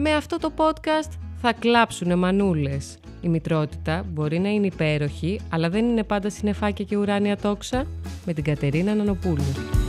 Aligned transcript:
Με 0.00 0.14
αυτό 0.14 0.38
το 0.38 0.52
podcast 0.56 1.10
θα 1.40 1.52
κλάψουνε 1.52 2.14
μανούλες. 2.14 2.98
Η 3.20 3.28
μητρότητα 3.28 4.04
μπορεί 4.08 4.38
να 4.38 4.48
είναι 4.48 4.66
υπέροχη, 4.66 5.40
αλλά 5.48 5.68
δεν 5.68 5.84
είναι 5.84 6.04
πάντα 6.04 6.30
συνεφάκια 6.30 6.84
και 6.84 6.96
ουράνια 6.96 7.36
τόξα. 7.36 7.86
Με 8.26 8.32
την 8.32 8.44
Κατερίνα 8.44 8.94
Νανοπούλου. 8.94 9.87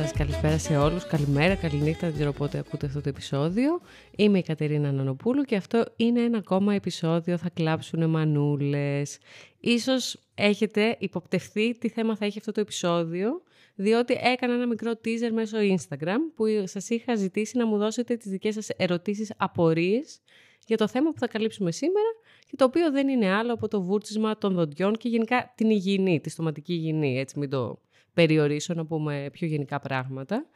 Σας, 0.00 0.12
καλησπέρα 0.12 0.58
σε 0.58 0.76
όλους, 0.76 1.06
καλημέρα, 1.06 1.54
καληνύχτα, 1.54 2.06
δεν 2.06 2.14
ξέρω 2.14 2.32
πότε 2.32 2.58
ακούτε 2.58 2.86
αυτό 2.86 3.00
το 3.00 3.08
επεισόδιο. 3.08 3.80
Είμαι 4.16 4.38
η 4.38 4.42
Κατερίνα 4.42 4.92
Νανοπούλου 4.92 5.42
και 5.42 5.56
αυτό 5.56 5.84
είναι 5.96 6.20
ένα 6.20 6.38
ακόμα 6.38 6.74
επεισόδιο 6.74 7.36
«Θα 7.36 7.50
κλάψουνε 7.50 8.06
μανούλες». 8.06 9.18
Ίσως 9.60 10.20
έχετε 10.34 10.96
υποπτευθεί 10.98 11.78
τι 11.78 11.88
θέμα 11.88 12.16
θα 12.16 12.24
έχει 12.24 12.38
αυτό 12.38 12.52
το 12.52 12.60
επεισόδιο, 12.60 13.42
διότι 13.74 14.18
έκανα 14.22 14.54
ένα 14.54 14.66
μικρό 14.66 14.92
teaser 15.04 15.30
μέσω 15.32 15.58
Instagram 15.58 16.18
που 16.34 16.44
σας 16.64 16.88
είχα 16.88 17.14
ζητήσει 17.14 17.56
να 17.56 17.66
μου 17.66 17.78
δώσετε 17.78 18.16
τις 18.16 18.30
δικές 18.30 18.54
σας 18.54 18.68
ερωτήσεις, 18.76 19.32
απορίες 19.36 20.20
για 20.66 20.76
το 20.76 20.88
θέμα 20.88 21.10
που 21.10 21.18
θα 21.18 21.26
καλύψουμε 21.26 21.72
σήμερα 21.72 22.08
και 22.46 22.56
το 22.56 22.64
οποίο 22.64 22.90
δεν 22.90 23.08
είναι 23.08 23.30
άλλο 23.30 23.52
από 23.52 23.68
το 23.68 23.82
βούρτσισμα 23.82 24.38
των 24.38 24.54
δοντιών 24.54 24.96
και 24.96 25.08
γενικά 25.08 25.52
την 25.56 25.70
υγιεινή, 25.70 26.20
τη 26.20 26.30
στοματική 26.30 26.72
υγιεινή, 26.72 27.18
έτσι 27.18 27.38
μην 27.38 27.50
το 27.50 27.80
περιορίσω 28.14 28.74
να 28.74 28.86
πούμε 28.86 29.28
πιο 29.32 29.46
γενικά 29.46 29.80
πράγματα. 29.80 30.46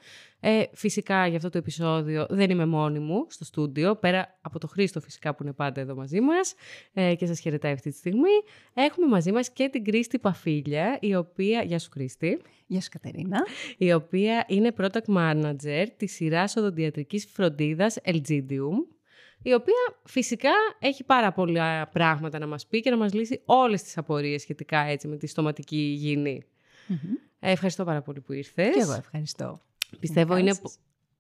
Ε, 0.41 0.63
φυσικά 0.73 1.27
για 1.27 1.37
αυτό 1.37 1.49
το 1.49 1.59
επεισόδιο 1.59 2.27
δεν 2.31 2.51
είμαι 2.51 2.67
μόνη 2.67 2.99
μου 2.99 3.27
στο 3.29 3.45
στούντιο, 3.45 3.97
πέρα 3.97 4.39
από 4.41 4.59
το 4.59 4.67
Χρήστο 4.67 5.01
φυσικά 5.01 5.35
που 5.35 5.43
είναι 5.43 5.53
πάντα 5.53 5.81
εδώ 5.81 5.95
μαζί 5.95 6.21
μας 6.21 6.55
ε, 6.93 7.15
και 7.15 7.27
σας 7.27 7.41
χαιρετάει 7.41 7.73
αυτή 7.73 7.91
τη 7.91 7.97
στιγμή. 7.97 8.31
Έχουμε 8.75 9.07
μαζί 9.07 9.33
μας 9.33 9.51
και 9.51 9.69
την 9.69 9.85
Κρίστη 9.85 10.19
Παφίλια, 10.19 10.99
η 11.01 11.15
οποία... 11.15 11.63
Γεια 11.63 11.79
σου 11.79 11.89
Κρίστη. 11.89 12.41
Γεια 12.67 12.81
σου 12.81 12.89
Κατερίνα. 12.91 13.39
Η 13.79 13.93
οποία 13.93 14.45
είναι 14.49 14.73
product 14.79 15.17
manager 15.17 15.87
της 15.97 16.13
σειράς 16.13 16.57
οδοντιατρικής 16.57 17.27
φροντίδας 17.33 17.97
Elgidium, 18.05 18.95
η 19.43 19.53
οποία 19.53 19.75
φυσικά 20.05 20.53
έχει 20.79 21.05
πάρα 21.05 21.33
πολλά 21.33 21.89
πράγματα 21.89 22.39
να 22.39 22.47
μας 22.47 22.67
πει 22.67 22.81
και 22.81 22.91
να 22.91 22.97
μας 22.97 23.13
λύσει 23.13 23.43
όλες 23.45 23.83
τις 23.83 23.99
απορίες 23.99 24.43
σχετικά 24.43 24.79
έτσι 24.79 25.09
με 25.09 25.17
τη 25.17 25.27
στοματική 25.27 25.77
υγιεινή. 25.77 26.43
Ε, 26.89 27.34
ευχαριστώ 27.51 27.85
πάρα 27.85 28.03
πολύ 28.03 28.21
που 28.21 28.33
ήρθες. 28.33 28.75
Και 28.75 28.81
εγώ 28.81 28.93
ευχαριστώ. 28.93 29.61
Πιστεύω 30.01 30.37
είναι 30.37 30.53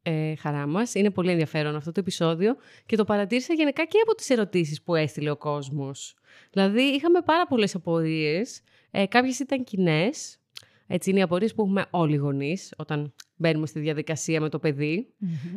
ε, 0.02 0.34
χαρά 0.36 0.66
μας. 0.66 0.94
Είναι 0.94 1.10
πολύ 1.10 1.30
ενδιαφέρον 1.30 1.76
αυτό 1.76 1.92
το 1.92 2.00
επεισόδιο 2.00 2.56
και 2.86 2.96
το 2.96 3.04
παρατήρησα 3.04 3.54
γενικά 3.54 3.84
και 3.84 3.98
από 4.02 4.14
τις 4.14 4.30
ερωτήσεις 4.30 4.82
που 4.82 4.94
έστειλε 4.94 5.30
ο 5.30 5.36
κόσμος. 5.36 6.16
Δηλαδή 6.50 6.82
είχαμε 6.82 7.20
πάρα 7.20 7.46
πολλές 7.46 7.74
απορίες. 7.74 8.60
Ε, 8.90 9.06
κάποιες 9.06 9.38
ήταν 9.38 9.64
κοινές. 9.64 10.38
Έτσι 10.86 11.10
είναι 11.10 11.18
οι 11.18 11.22
απορίες 11.22 11.54
που 11.54 11.62
έχουμε 11.62 11.86
όλοι 11.90 12.14
οι 12.14 12.16
γονείς 12.16 12.74
όταν 12.76 13.14
μπαίνουμε 13.36 13.66
στη 13.66 13.80
διαδικασία 13.80 14.40
με 14.40 14.48
το 14.48 14.58
παιδι 14.58 15.08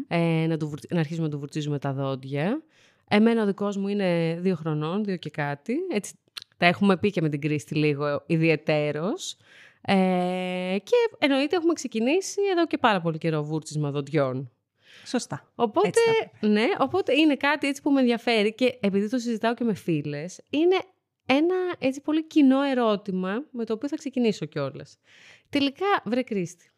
ε, 0.07 0.45
να, 0.47 0.57
του, 0.57 0.73
να 0.89 0.99
αρχίσουμε 0.99 1.25
να 1.25 1.33
του 1.33 1.39
βουρτσίζουμε 1.39 1.79
τα 1.79 1.93
δόντια. 1.93 2.63
Εμένα 3.07 3.43
ο 3.43 3.45
δικός 3.45 3.77
μου 3.77 3.87
είναι 3.87 4.37
δύο 4.41 4.55
χρονών, 4.55 5.03
δύο 5.03 5.15
και 5.15 5.29
κάτι. 5.29 5.75
Έτσι, 5.93 6.13
τα 6.57 6.65
έχουμε 6.65 6.97
πει 6.97 7.11
και 7.11 7.21
με 7.21 7.29
την 7.29 7.41
Κρίστη 7.41 7.75
λίγο 7.75 8.23
ιδιαιτέρως. 8.25 9.37
Ε, 9.89 10.77
και 10.83 10.95
εννοείται 11.17 11.55
έχουμε 11.55 11.73
ξεκινήσει 11.73 12.41
εδώ 12.51 12.67
και 12.67 12.77
πάρα 12.77 13.01
πολύ 13.01 13.17
καιρό 13.17 13.43
βούρτσισμα 13.43 13.91
δοντιών. 13.91 14.51
Σωστά. 15.05 15.51
Οπότε, 15.55 15.99
ναι, 16.39 16.65
οπότε 16.79 17.13
είναι 17.15 17.35
κάτι 17.35 17.67
έτσι 17.67 17.81
που 17.81 17.91
με 17.91 17.99
ενδιαφέρει 17.99 18.53
και 18.53 18.77
επειδή 18.81 19.09
το 19.09 19.17
συζητάω 19.17 19.53
και 19.53 19.63
με 19.63 19.73
φίλες, 19.73 20.41
είναι 20.49 20.75
ένα 21.25 21.55
έτσι 21.79 22.01
πολύ 22.01 22.27
κοινό 22.27 22.61
ερώτημα 22.61 23.45
με 23.51 23.65
το 23.65 23.73
οποίο 23.73 23.87
θα 23.87 23.95
ξεκινήσω 23.95 24.45
κιόλας. 24.45 24.99
Τελικά, 25.49 25.85
βρε 26.05 26.21
Κρίστη, 26.21 26.71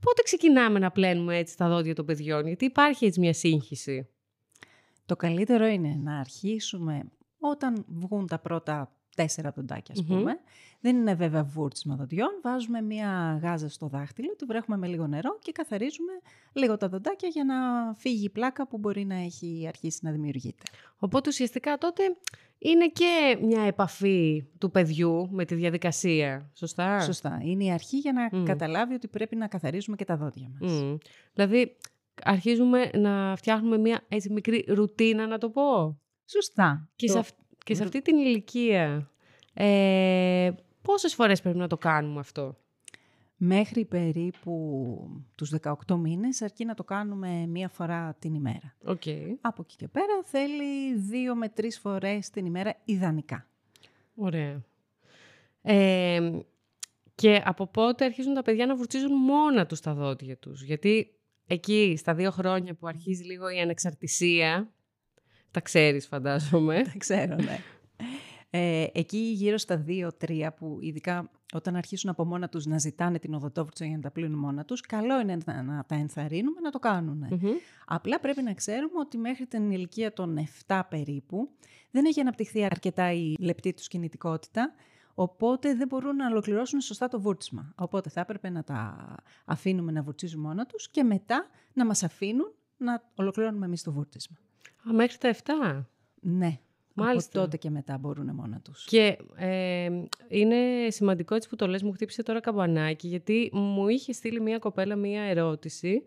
πότε 0.00 0.22
ξεκινάμε 0.22 0.78
να 0.78 0.90
πλένουμε 0.90 1.36
έτσι 1.36 1.56
τα 1.56 1.68
δόντια 1.68 1.94
των 1.94 2.06
παιδιών, 2.06 2.46
γιατί 2.46 2.64
υπάρχει 2.64 3.04
έτσι 3.06 3.20
μια 3.20 3.32
σύγχυση; 3.32 4.08
Το 5.06 5.16
καλύτερο 5.16 5.66
είναι 5.66 6.00
να 6.02 6.18
αρχίσουμε 6.18 7.10
όταν 7.38 7.84
βγουν 7.88 8.26
τα 8.26 8.38
πρώτα 8.38 8.95
τέσσερα 9.16 9.50
δοντάκια, 9.50 9.94
ας 9.98 10.04
πούμε. 10.04 10.38
Δεν 10.80 10.96
είναι 10.96 11.14
βέβαια 11.14 11.44
βούρτσιμα 11.44 11.96
δοντιών. 11.96 12.28
Βάζουμε 12.42 12.80
μία 12.80 13.38
γάζα 13.42 13.68
στο 13.68 13.86
δάχτυλο, 13.86 14.36
τη 14.36 14.44
βρέχουμε 14.44 14.76
με 14.76 14.86
λίγο 14.86 15.06
νερό 15.06 15.38
και 15.42 15.52
καθαρίζουμε 15.52 16.12
λίγο 16.52 16.76
τα 16.76 16.88
δοντάκια 16.88 17.28
για 17.28 17.44
να 17.44 17.54
φύγει 17.94 18.24
η 18.24 18.30
πλάκα 18.30 18.66
που 18.66 18.78
μπορεί 18.78 19.04
να 19.04 19.14
έχει 19.14 19.64
αρχίσει 19.68 19.98
να 20.02 20.10
δημιουργείται. 20.10 20.62
Οπότε 20.98 21.28
ουσιαστικά 21.28 21.78
τότε 21.78 22.02
είναι 22.58 22.88
και 22.88 23.38
μια 23.42 23.62
επαφή 23.62 24.44
του 24.58 24.70
παιδιού 24.70 25.28
με 25.30 25.44
τη 25.44 25.54
διαδικασία, 25.54 26.50
σωστά; 26.54 27.00
Σωστά. 27.00 27.40
Είναι 27.42 27.64
η 27.64 27.70
αρχή 27.70 27.98
για 27.98 28.12
να 28.12 28.42
καταλάβει 28.42 28.94
ότι 28.94 29.08
πρέπει 29.08 29.36
να 29.36 29.46
καθαρίζουμε 29.46 29.96
και 29.96 30.04
τα 30.04 30.16
δόντια 30.16 30.48
μας. 30.60 30.70
Mm. 30.72 30.98
Δηλαδή 31.34 31.76
αρχίζουμε 32.22 32.90
να 32.94 33.36
φτιάχνουμε 33.36 33.78
μια 33.78 34.00
έτσι 34.08 34.32
μικρή 34.32 34.64
ρουτίνα, 34.68 35.26
να 35.26 35.38
το 35.38 35.50
πω. 35.50 35.98
Σωστά. 36.24 36.88
Και, 36.96 37.08
σε, 37.08 37.22
και 37.66 37.74
σε 37.74 37.82
αυτή 37.82 38.02
την 38.02 38.16
ηλικία, 38.16 39.10
ε, 39.54 40.50
πόσες 40.82 41.14
φορές 41.14 41.42
πρέπει 41.42 41.58
να 41.58 41.66
το 41.66 41.76
κάνουμε 41.76 42.20
αυτό; 42.20 42.56
Μέχρι 43.36 43.84
περίπου 43.84 45.24
τους 45.34 45.50
18 45.62 45.96
μήνες, 45.96 46.42
αρκεί 46.42 46.64
να 46.64 46.74
το 46.74 46.84
κάνουμε 46.84 47.46
μία 47.46 47.68
φορά 47.68 48.16
την 48.18 48.34
ημέρα. 48.34 48.76
Okay. 48.86 49.34
Από 49.40 49.62
εκεί 49.62 49.76
και 49.76 49.88
πέρα 49.88 50.22
θέλει 50.24 50.94
δύο 50.94 51.34
με 51.34 51.48
τρεις 51.48 51.78
φορές 51.78 52.30
την 52.30 52.46
ημέρα 52.46 52.76
ιδανικά. 52.84 53.48
Ωραία. 54.14 54.64
Ε, 55.62 56.30
και 57.14 57.42
από 57.44 57.66
πότε 57.66 58.04
αρχίζουν 58.04 58.34
τα 58.34 58.42
παιδιά 58.42 58.66
να 58.66 58.76
βουρτσίζουν 58.76 59.12
μόνα 59.12 59.66
τους 59.66 59.80
τα 59.80 59.94
δόντια 59.94 60.36
τους; 60.36 60.62
Γιατί 60.62 61.14
εκεί 61.46 61.94
στα 61.98 62.14
δύο 62.14 62.30
χρόνια 62.30 62.74
που 62.74 62.86
αρχίζει 62.86 63.24
λίγο 63.24 63.48
η 63.48 63.60
ανεξαρτησία, 63.60 64.70
τα 65.56 65.62
ξέρεις 65.62 66.06
φαντάζομαι. 66.06 66.82
τα 66.84 66.92
ξέρω, 66.98 67.34
ναι. 67.34 67.58
Ε, 68.50 68.86
εκεί 68.92 69.18
γύρω 69.18 69.58
στα 69.58 69.84
2-3 69.88 70.48
που 70.56 70.78
ειδικά 70.80 71.30
όταν 71.54 71.76
αρχίσουν 71.76 72.10
από 72.10 72.24
μόνα 72.24 72.48
τους 72.48 72.66
να 72.66 72.78
ζητάνε 72.78 73.18
την 73.18 73.34
οδοτόβουρτσα 73.34 73.84
για 73.84 73.96
να 73.96 74.02
τα 74.02 74.10
πλύνουν 74.10 74.38
μόνα 74.38 74.64
τους, 74.64 74.80
καλό 74.80 75.20
είναι 75.20 75.36
να, 75.44 75.84
τα 75.86 75.94
ενθαρρύνουμε 75.94 76.60
να 76.60 76.70
το 76.70 76.78
κάνουν. 76.78 77.24
Απλά 77.86 78.20
πρέπει 78.20 78.42
να 78.42 78.54
ξέρουμε 78.54 78.98
ότι 78.98 79.18
μέχρι 79.18 79.46
την 79.46 79.70
ηλικία 79.70 80.12
των 80.12 80.36
7 80.66 80.80
περίπου 80.88 81.50
δεν 81.90 82.04
έχει 82.04 82.20
αναπτυχθεί 82.20 82.64
αρκετά 82.64 83.12
η 83.12 83.34
λεπτή 83.40 83.74
τους 83.74 83.88
κινητικότητα, 83.88 84.74
οπότε 85.14 85.74
δεν 85.74 85.88
μπορούν 85.88 86.16
να 86.16 86.26
ολοκληρώσουν 86.26 86.80
σωστά 86.80 87.08
το 87.08 87.20
βούρτσιμα. 87.20 87.72
Οπότε 87.76 88.10
θα 88.10 88.20
έπρεπε 88.20 88.50
να 88.50 88.62
τα 88.62 89.14
αφήνουμε 89.44 89.92
να 89.92 90.02
βουρτσίζουν 90.02 90.40
μόνα 90.40 90.66
τους 90.66 90.90
και 90.90 91.02
μετά 91.02 91.46
να 91.72 91.86
μας 91.86 92.02
αφήνουν 92.02 92.54
να 92.76 93.02
ολοκληρώνουμε 93.14 93.66
εμείς 93.66 93.82
το 93.82 93.92
βούρτσισμα. 93.92 94.36
Α, 94.88 94.92
μέχρι 94.92 95.18
τα 95.18 95.34
7. 95.44 95.84
Ναι. 96.20 96.58
Μάλιστα. 96.98 97.30
Από 97.38 97.40
τότε 97.40 97.56
και 97.56 97.70
μετά 97.70 97.98
μπορούν 97.98 98.30
μόνα 98.34 98.60
τους. 98.60 98.84
Και 98.84 99.18
ε, 99.36 99.88
είναι 100.28 100.56
σημαντικό 100.88 101.34
έτσι 101.34 101.48
που 101.48 101.56
το 101.56 101.66
λες, 101.66 101.82
μου 101.82 101.92
χτύπησε 101.92 102.22
τώρα 102.22 102.40
καμπανάκι, 102.40 103.08
γιατί 103.08 103.50
μου 103.52 103.88
είχε 103.88 104.12
στείλει 104.12 104.40
μία 104.40 104.58
κοπέλα 104.58 104.96
μία 104.96 105.22
ερώτηση, 105.22 106.02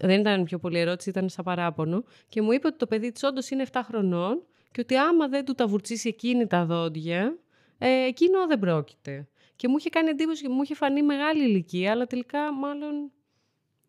δεν 0.00 0.20
ήταν 0.20 0.44
πιο 0.44 0.58
πολύ 0.58 0.78
ερώτηση, 0.78 1.08
ήταν 1.08 1.28
σαν 1.28 1.44
παράπονο, 1.44 2.04
και 2.28 2.42
μου 2.42 2.52
είπε 2.52 2.66
ότι 2.66 2.76
το 2.76 2.86
παιδί 2.86 3.12
της 3.12 3.22
όντως 3.22 3.50
είναι 3.50 3.66
7 3.72 3.80
χρονών 3.84 4.42
και 4.70 4.80
ότι 4.80 4.96
άμα 4.96 5.28
δεν 5.28 5.44
του 5.44 5.54
τα 5.54 5.66
βουρτσίσει 5.66 6.08
εκείνη 6.08 6.46
τα 6.46 6.64
δόντια, 6.64 7.38
ε, 7.78 7.88
εκείνο 7.88 8.46
δεν 8.46 8.58
πρόκειται. 8.58 9.28
Και 9.56 9.68
μου 9.68 9.76
είχε 9.78 9.88
κάνει 9.88 10.08
εντύπωση 10.08 10.42
και 10.42 10.48
μου 10.48 10.62
είχε 10.62 10.74
φανεί 10.74 11.02
μεγάλη 11.02 11.42
ηλικία, 11.42 11.90
αλλά 11.90 12.06
τελικά 12.06 12.52
μάλλον 12.52 13.10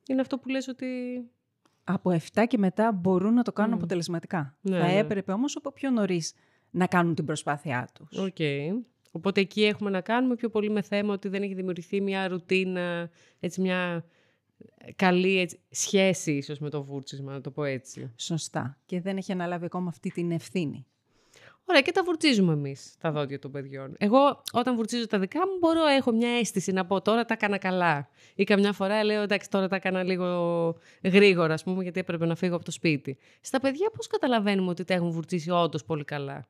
είναι 0.07 0.21
αυτό 0.21 0.37
που 0.37 0.49
λες 0.49 0.67
ότι 0.67 0.85
από 1.93 2.17
7 2.33 2.43
και 2.47 2.57
μετά 2.57 2.91
μπορούν 2.91 3.33
να 3.33 3.43
το 3.43 3.51
κάνουν 3.51 3.73
αποτελεσματικά. 3.73 4.57
Ναι, 4.61 4.79
Θα 4.79 4.85
ναι. 4.85 4.97
έπρεπε 4.97 5.31
όμως 5.31 5.55
από 5.55 5.71
πιο 5.71 5.89
νωρίς 5.89 6.33
να 6.69 6.87
κάνουν 6.87 7.15
την 7.15 7.25
προσπάθειά 7.25 7.89
τους. 7.93 8.17
Ok. 8.17 8.35
Okay. 8.37 8.69
Οπότε 9.11 9.41
εκεί 9.41 9.63
έχουμε 9.63 9.89
να 9.89 10.01
κάνουμε 10.01 10.35
πιο 10.35 10.49
πολύ 10.49 10.69
με 10.69 10.81
θέμα 10.81 11.13
ότι 11.13 11.27
δεν 11.27 11.43
έχει 11.43 11.53
δημιουργηθεί 11.53 12.01
μια 12.01 12.27
ρουτίνα, 12.27 13.09
έτσι 13.39 13.61
μια 13.61 14.05
καλή 14.95 15.39
έτσι, 15.39 15.59
σχέση 15.69 16.31
ίσως 16.31 16.59
με 16.59 16.69
το 16.69 16.83
βούρτσισμα, 16.83 17.31
να 17.31 17.41
το 17.41 17.51
πω 17.51 17.63
έτσι. 17.63 18.11
Σωστά. 18.15 18.77
Και 18.85 19.01
δεν 19.01 19.17
έχει 19.17 19.31
αναλάβει 19.31 19.65
ακόμα 19.65 19.89
αυτή 19.89 20.09
την 20.09 20.31
ευθύνη. 20.31 20.85
Ωραία, 21.69 21.81
και 21.81 21.91
τα 21.91 22.03
βουρτσίζουμε 22.03 22.53
εμείς 22.53 22.95
τα 22.99 23.11
δόντια 23.11 23.39
των 23.39 23.51
παιδιών. 23.51 23.95
Εγώ, 23.97 24.41
όταν 24.53 24.75
βουρτσίζω 24.75 25.07
τα 25.07 25.19
δικά 25.19 25.39
μου, 25.39 25.57
μπορώ 25.59 25.83
να 25.83 25.91
έχω 25.91 26.11
μια 26.11 26.29
αίσθηση 26.29 26.71
να 26.71 26.85
πω 26.85 27.01
τώρα 27.01 27.25
τα 27.25 27.33
έκανα 27.33 27.57
καλά. 27.57 28.09
Ή 28.35 28.43
καμιά 28.43 28.73
φορά 28.73 29.03
λέω 29.03 29.21
εντάξει, 29.21 29.49
τώρα 29.49 29.67
τα 29.67 29.75
έκανα 29.75 30.03
λίγο 30.03 30.77
γρήγορα, 31.03 31.53
ας 31.53 31.63
πούμε, 31.63 31.83
γιατί 31.83 31.99
έπρεπε 31.99 32.25
να 32.25 32.35
φύγω 32.35 32.55
από 32.55 32.65
το 32.65 32.71
σπίτι. 32.71 33.17
Στα 33.41 33.59
παιδιά, 33.59 33.89
πώς 33.95 34.07
καταλαβαίνουμε 34.07 34.69
ότι 34.69 34.83
τα 34.83 34.93
έχουν 34.93 35.09
βουρτσίσει 35.11 35.49
όντως 35.49 35.83
πολύ 35.85 36.03
καλά; 36.03 36.47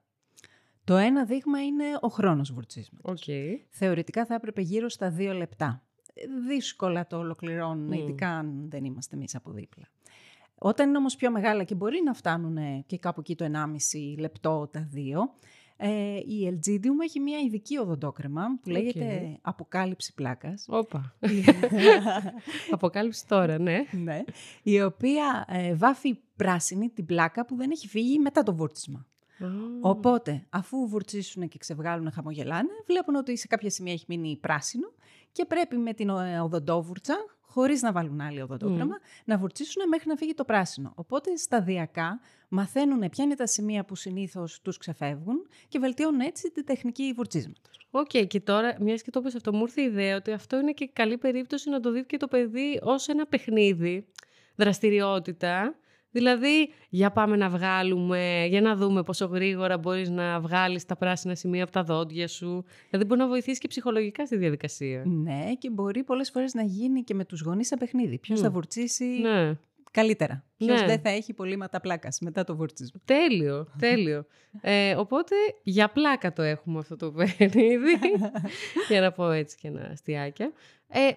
Το 0.84 0.96
ένα 0.96 1.26
δείγμα 1.26 1.64
είναι 1.66 1.86
ο 2.02 2.08
χρόνος 2.08 2.52
βουρτσίσματο. 2.54 3.14
Okay. 3.14 3.56
Θεωρητικά 3.70 4.26
θα 4.26 4.34
έπρεπε 4.34 4.62
γύρω 4.62 4.90
στα 4.90 5.10
δύο 5.10 5.34
λεπτά. 5.34 5.84
Δύσκολα 6.48 7.08
το 7.08 7.18
ολοκληρώνουν, 7.18 7.92
mm. 7.92 7.98
ειδικά 7.98 8.30
αν 8.30 8.70
δεν 8.70 8.84
είμαστε 8.84 9.16
εμείς 9.16 9.36
από 9.36 9.52
δίπλα. 9.52 9.86
Όταν 10.60 10.88
είναι 10.88 10.98
όμως 10.98 11.16
πιο 11.16 11.32
μεγάλα 11.32 11.64
και 11.64 11.76
μπορεί 11.76 12.02
να 12.06 12.14
φτάνουν 12.14 12.86
και 12.86 12.98
κάπου 12.98 13.20
εκεί 13.20 13.36
το 13.36 13.46
1,5 13.46 14.20
λεπτό 14.20 14.70
τα 14.72 14.88
δύο, 14.90 15.34
Ε, 15.82 16.20
η 16.26 16.48
Ελτζίντιουμ 16.48 17.00
έχει 17.02 17.20
μια 17.20 17.40
ειδική 17.40 17.78
οδοντόκρεμα 17.78 18.44
που 18.62 18.70
λέγεται 18.70 19.38
Αποκάλυψη 19.42 20.14
Πλάκας. 20.14 20.66
Όπα. 20.68 21.16
Αποκάλυψη 22.72 23.28
τώρα, 23.28 23.60
ναι. 23.60 23.86
ναι. 23.92 24.24
Η 24.64 24.82
οποία 24.82 25.46
ε, 25.48 25.76
βάφει 25.76 26.20
πράσινη 26.36 26.90
την 26.90 27.06
πλάκα 27.06 27.46
που 27.46 27.56
δεν 27.56 27.72
έχει 27.72 27.88
φύγει 27.88 28.20
μετά 28.20 28.44
το 28.44 28.56
βούρτσισμα. 28.56 29.06
Οπότε, 29.82 30.46
αφού 30.50 30.88
βουρτσίσουν 30.88 31.48
και 31.48 31.58
ξεβγάλουν, 31.58 32.12
χαμογελάνε, 32.12 32.70
βλέπουν 32.86 33.16
ότι 33.16 33.38
σε 33.38 33.48
κάποια 33.48 33.70
σημεία 33.70 33.94
έχει 33.94 34.06
μείνει 34.08 34.38
πράσινο 34.42 34.92
και 35.32 35.46
πρέπει 35.46 35.78
με 35.78 35.94
την 35.94 36.10
ε, 36.10 36.40
οδοντόβουρτσα, 36.40 37.16
χωρίς 37.52 37.82
να 37.82 37.92
βάλουν 37.92 38.22
άλλη 38.22 38.42
οδοντόκρεμα, 38.42 39.00
να 39.26 39.38
βουρτσίσουν 39.38 39.88
μέχρι 39.88 40.08
να 40.08 40.16
φύγει 40.16 40.34
το 40.34 40.46
πράσινο. 40.46 40.92
Οπότε, 40.96 41.36
σταδιακά 41.36 42.20
μαθαίνουν 42.50 43.10
ποια 43.10 43.24
είναι 43.24 43.36
τα 43.36 43.48
σημεία 43.48 43.86
που 43.86 43.96
συνήθως 43.96 44.62
τους 44.62 44.78
ξεφεύγουν 44.78 45.48
και 45.68 45.80
βελτιώνουν 45.80 46.20
έτσι 46.20 46.52
την 46.52 46.66
τεχνική 46.66 47.14
βουρτσίσματος. 47.16 47.88
Ok, 47.92 48.10
okay, 48.14 48.28
και 48.28 48.40
τώρα, 48.40 48.76
μιας 48.80 49.02
και 49.02 49.12
το 49.12 49.24
αυτό, 49.36 49.54
μου 49.54 49.62
ήρθε 49.62 49.82
η 49.82 49.86
ιδέα 49.86 50.16
ότι 50.16 50.32
αυτό 50.32 50.60
είναι 50.60 50.72
και 50.72 50.90
καλή 50.94 51.18
περίπτωση 51.18 51.70
να 51.70 51.80
το 51.80 51.92
δει 51.92 52.06
και 52.06 52.18
το 52.18 52.28
παιδί 52.28 52.80
ως 52.84 53.08
ένα 53.08 53.26
παιχνίδι, 53.26 54.08
δραστηριότητα 54.56 55.76
Δηλαδή, 56.12 56.74
για 56.90 57.12
πάμε 57.12 57.36
να 57.36 57.50
βγάλουμε, 57.50 58.46
για 58.50 58.62
να 58.62 58.76
δούμε 58.76 59.04
πόσο 59.04 59.26
γρήγορα 59.26 59.78
μπορείς 59.78 60.10
να 60.10 60.40
βγάλεις 60.40 60.86
τα 60.86 60.96
πράσινα 60.96 61.36
σημεία 61.36 61.64
από 61.64 61.72
τα 61.72 61.84
δόντια 61.84 62.28
σου. 62.28 62.66
Δηλαδή, 62.90 63.08
μπορεί 63.08 63.20
να 63.20 63.28
βοηθήσει 63.28 63.60
και 63.60 63.68
ψυχολογικά 63.68 64.26
στη 64.26 64.38
διαδικασία. 64.38 65.04
Ναι, 65.06 65.54
και 65.58 65.70
μπορεί 65.70 66.04
πολλές 66.04 66.30
φορές 66.30 66.54
να 66.54 66.64
γίνει 66.64 67.04
και 67.04 67.14
με 67.14 67.26
τους 67.26 67.42
γονείς 67.42 67.68
σαν 67.68 67.78
παιχνίδι. 67.78 68.18
Ποιος 68.18 68.40
θα 68.40 68.50
βουρτσίσει 68.50 69.06
ναι. 69.06 69.58
καλύτερα. 69.92 70.44
Ποιος 70.58 70.82
ναι. 70.82 70.88
δεν 70.88 71.00
θα 71.00 71.10
έχει 71.10 71.34
πολύματα 71.34 71.80
πλάκας 71.80 72.20
μετά 72.20 72.44
το 72.44 72.56
βουρτσισμό. 72.56 73.02
Τέλειο, 73.06 73.68
τέλειο. 73.80 74.26
ε, 74.62 74.96
οπότε, 74.96 75.36
για 75.64 75.90
πλάκα 75.90 76.34
το 76.34 76.42
έχουμε 76.42 76.80
αυτό 76.80 76.96
το 76.96 77.12
παιχνίδι. 77.12 78.00
για 78.90 79.02
να 79.02 79.12
πω 79.12 79.32
έτσι 79.32 79.58
και 79.58 79.68
ένα 79.68 79.90
αστιάκια. 79.92 80.52
Ε, 80.88 81.10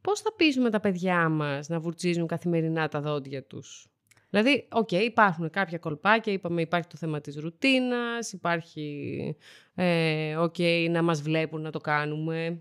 πώς 0.00 0.20
θα 0.20 0.32
πείσουμε 0.36 0.70
τα 0.70 0.80
παιδιά 0.80 1.28
μας 1.28 1.68
να 1.68 1.80
βουρτσίζουν 1.80 2.26
καθημερινά 2.26 2.88
τα 2.88 3.00
δόντια 3.00 3.42
τους; 3.44 3.91
Δηλαδή, 4.32 4.68
ok, 4.72 4.88
okay, 4.92 5.02
υπάρχουν 5.02 5.50
κάποια 5.50 5.78
κολπάκια, 5.78 6.32
είπαμε 6.32 6.60
υπάρχει 6.60 6.88
το 6.88 6.96
θέμα 6.96 7.20
της 7.20 7.36
ρουτίνας, 7.36 8.32
υπάρχει, 8.32 9.36
ε, 9.74 10.36
okay, 10.38 10.86
να 10.90 11.02
μας 11.02 11.22
βλέπουν 11.22 11.60
να 11.60 11.70
το 11.70 11.78
κάνουμε. 11.78 12.60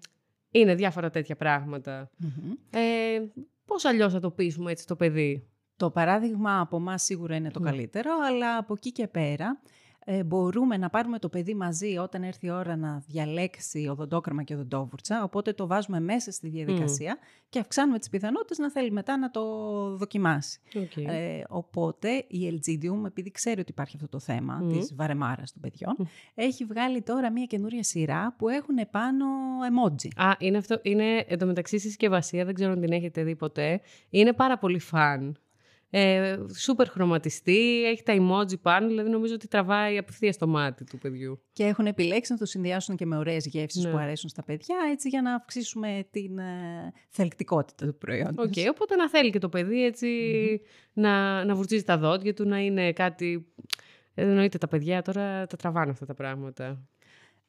Είναι 0.52 0.76
διάφορα 0.76 1.10
τέτοια 1.10 1.36
Ε, 2.70 3.22
πώς 3.66 3.86
αλλιώς 3.86 4.14
θα 4.14 4.20
το 4.20 4.32
πείσουμε 4.32 4.72
έτσι 4.72 4.88
το 4.88 4.96
παιδί; 4.96 5.48
Το 5.76 5.92
παράδειγμα 5.92 6.60
από 6.60 6.78
εμάς 6.78 7.04
σίγουρα 7.04 7.36
είναι 7.36 7.52
το 7.52 7.60
καλύτερο, 7.60 8.12
αλλά 8.28 8.58
από 8.58 8.74
εκεί 8.74 8.92
και 8.92 9.08
πέρα 9.08 9.62
ε, 10.06 10.24
μπορούμε 10.24 10.78
να 10.78 10.90
πάρουμε 10.90 11.20
το 11.20 11.30
παιδί 11.30 11.54
μαζί 11.54 11.98
όταν 11.98 12.24
έρθει 12.24 12.46
η 12.46 12.50
ώρα 12.50 12.76
να 12.76 13.04
διαλέξει 13.08 13.88
οδοντόκρεμα 13.88 14.44
και 14.44 14.54
οδοντόβουρτσα, 14.54 15.24
οπότε 15.24 15.54
το 15.54 15.68
βάζουμε 15.68 16.00
μέσα 16.00 16.32
στη 16.32 16.50
διαδικασία 16.50 17.18
και 17.50 17.60
αυξάνουμε 17.60 18.00
τις 18.00 18.10
πιθανότητες 18.10 18.58
να 18.58 18.72
θέλει 18.72 18.92
μετά 18.92 19.18
να 19.18 19.32
το 19.32 19.44
δοκιμάσει. 19.96 20.60
Okay. 20.74 21.06
Ε, 21.08 21.42
οπότε 21.50 22.26
η 22.28 22.48
Ελτζίντιουμ, 22.48 23.06
επειδή 23.06 23.32
ξέρει 23.32 23.60
ότι 23.60 23.72
υπάρχει 23.72 23.96
αυτό 23.96 24.08
το 24.08 24.20
θέμα 24.20 24.62
mm. 24.64 24.72
της 24.72 24.96
βαρεμάρας 24.96 25.52
των 25.52 25.62
παιδιών, 25.62 26.10
έχει 26.36 26.66
βγάλει 26.66 27.02
τώρα 27.02 27.32
μια 27.32 27.46
καινούρια 27.46 27.84
σειρά 27.84 28.36
που 28.38 28.50
έχουν 28.50 28.76
πάνω 28.92 29.26
emoji. 29.70 30.10
Α, 30.16 30.32
είναι 30.40 30.58
αυτό, 30.58 30.80
είναι 30.82 31.26
εντωμεταξύ 31.28 31.80
συσκευασία, 31.80 32.46
δεν 32.46 32.54
ξέρω 32.54 32.72
αν 32.72 32.82
την 32.82 32.92
έχετε 32.92 33.24
δει 33.24 33.36
ποτέ. 33.36 33.82
Είναι 34.10 34.34
πάρα 34.34 34.58
πολύ 34.58 34.80
φαν 34.80 35.38
ε, 35.94 36.38
σούπερ 36.56 36.90
χρωματιστή, 36.90 37.84
έχει 37.86 38.04
τα 38.04 38.14
emoji 38.18 38.62
πάνω, 38.62 38.88
δηλαδή 38.88 39.10
νομίζω 39.10 39.34
ότι 39.34 39.48
τραβάει 39.48 39.98
απευθείας 39.98 40.38
το 40.38 40.48
μάτι 40.48 40.84
του 40.84 40.98
παιδιού. 40.98 41.42
Και 41.54 41.64
έχουν 41.64 41.86
επιλέξει 41.86 42.32
να 42.32 42.38
το 42.38 42.46
συνδυάσουν 42.46 42.96
και 42.96 43.06
με 43.06 43.18
ωραίες 43.18 43.46
γεύσεις 43.46 43.84
ναι. 43.84 43.92
που 43.92 43.98
αρέσουν 43.98 44.30
στα 44.30 44.44
παιδιά, 44.44 44.76
έτσι 44.92 45.10
για 45.10 45.22
να 45.22 45.36
αυξήσουμε 45.36 46.08
την 46.12 46.38
ε, 46.38 46.94
θελκτικότητα 47.10 47.86
του 47.86 47.98
προϊόντος. 47.98 48.46
Ok, 48.46 48.54
okay, 48.56 48.68
οπότε 48.70 48.96
να 48.96 49.10
θέλει 49.10 49.30
και 49.30 49.40
το 49.40 49.50
παιδί 49.50 49.94
να, 50.94 51.44
να 51.46 51.56
βουρτσίζει 51.56 51.84
τα 51.84 51.98
δόντια 51.98 52.34
του, 52.34 52.48
να 52.48 52.60
είναι 52.60 52.94
κάτι... 52.94 53.46
Εννοείται 54.14 54.58
τα 54.58 54.68
παιδιά 54.68 55.02
τώρα 55.02 55.48
τα 55.48 55.58
τραβάνε 55.58 55.92
αυτά 55.92 56.06
τα 56.06 56.14
πράγματα. 56.14 56.88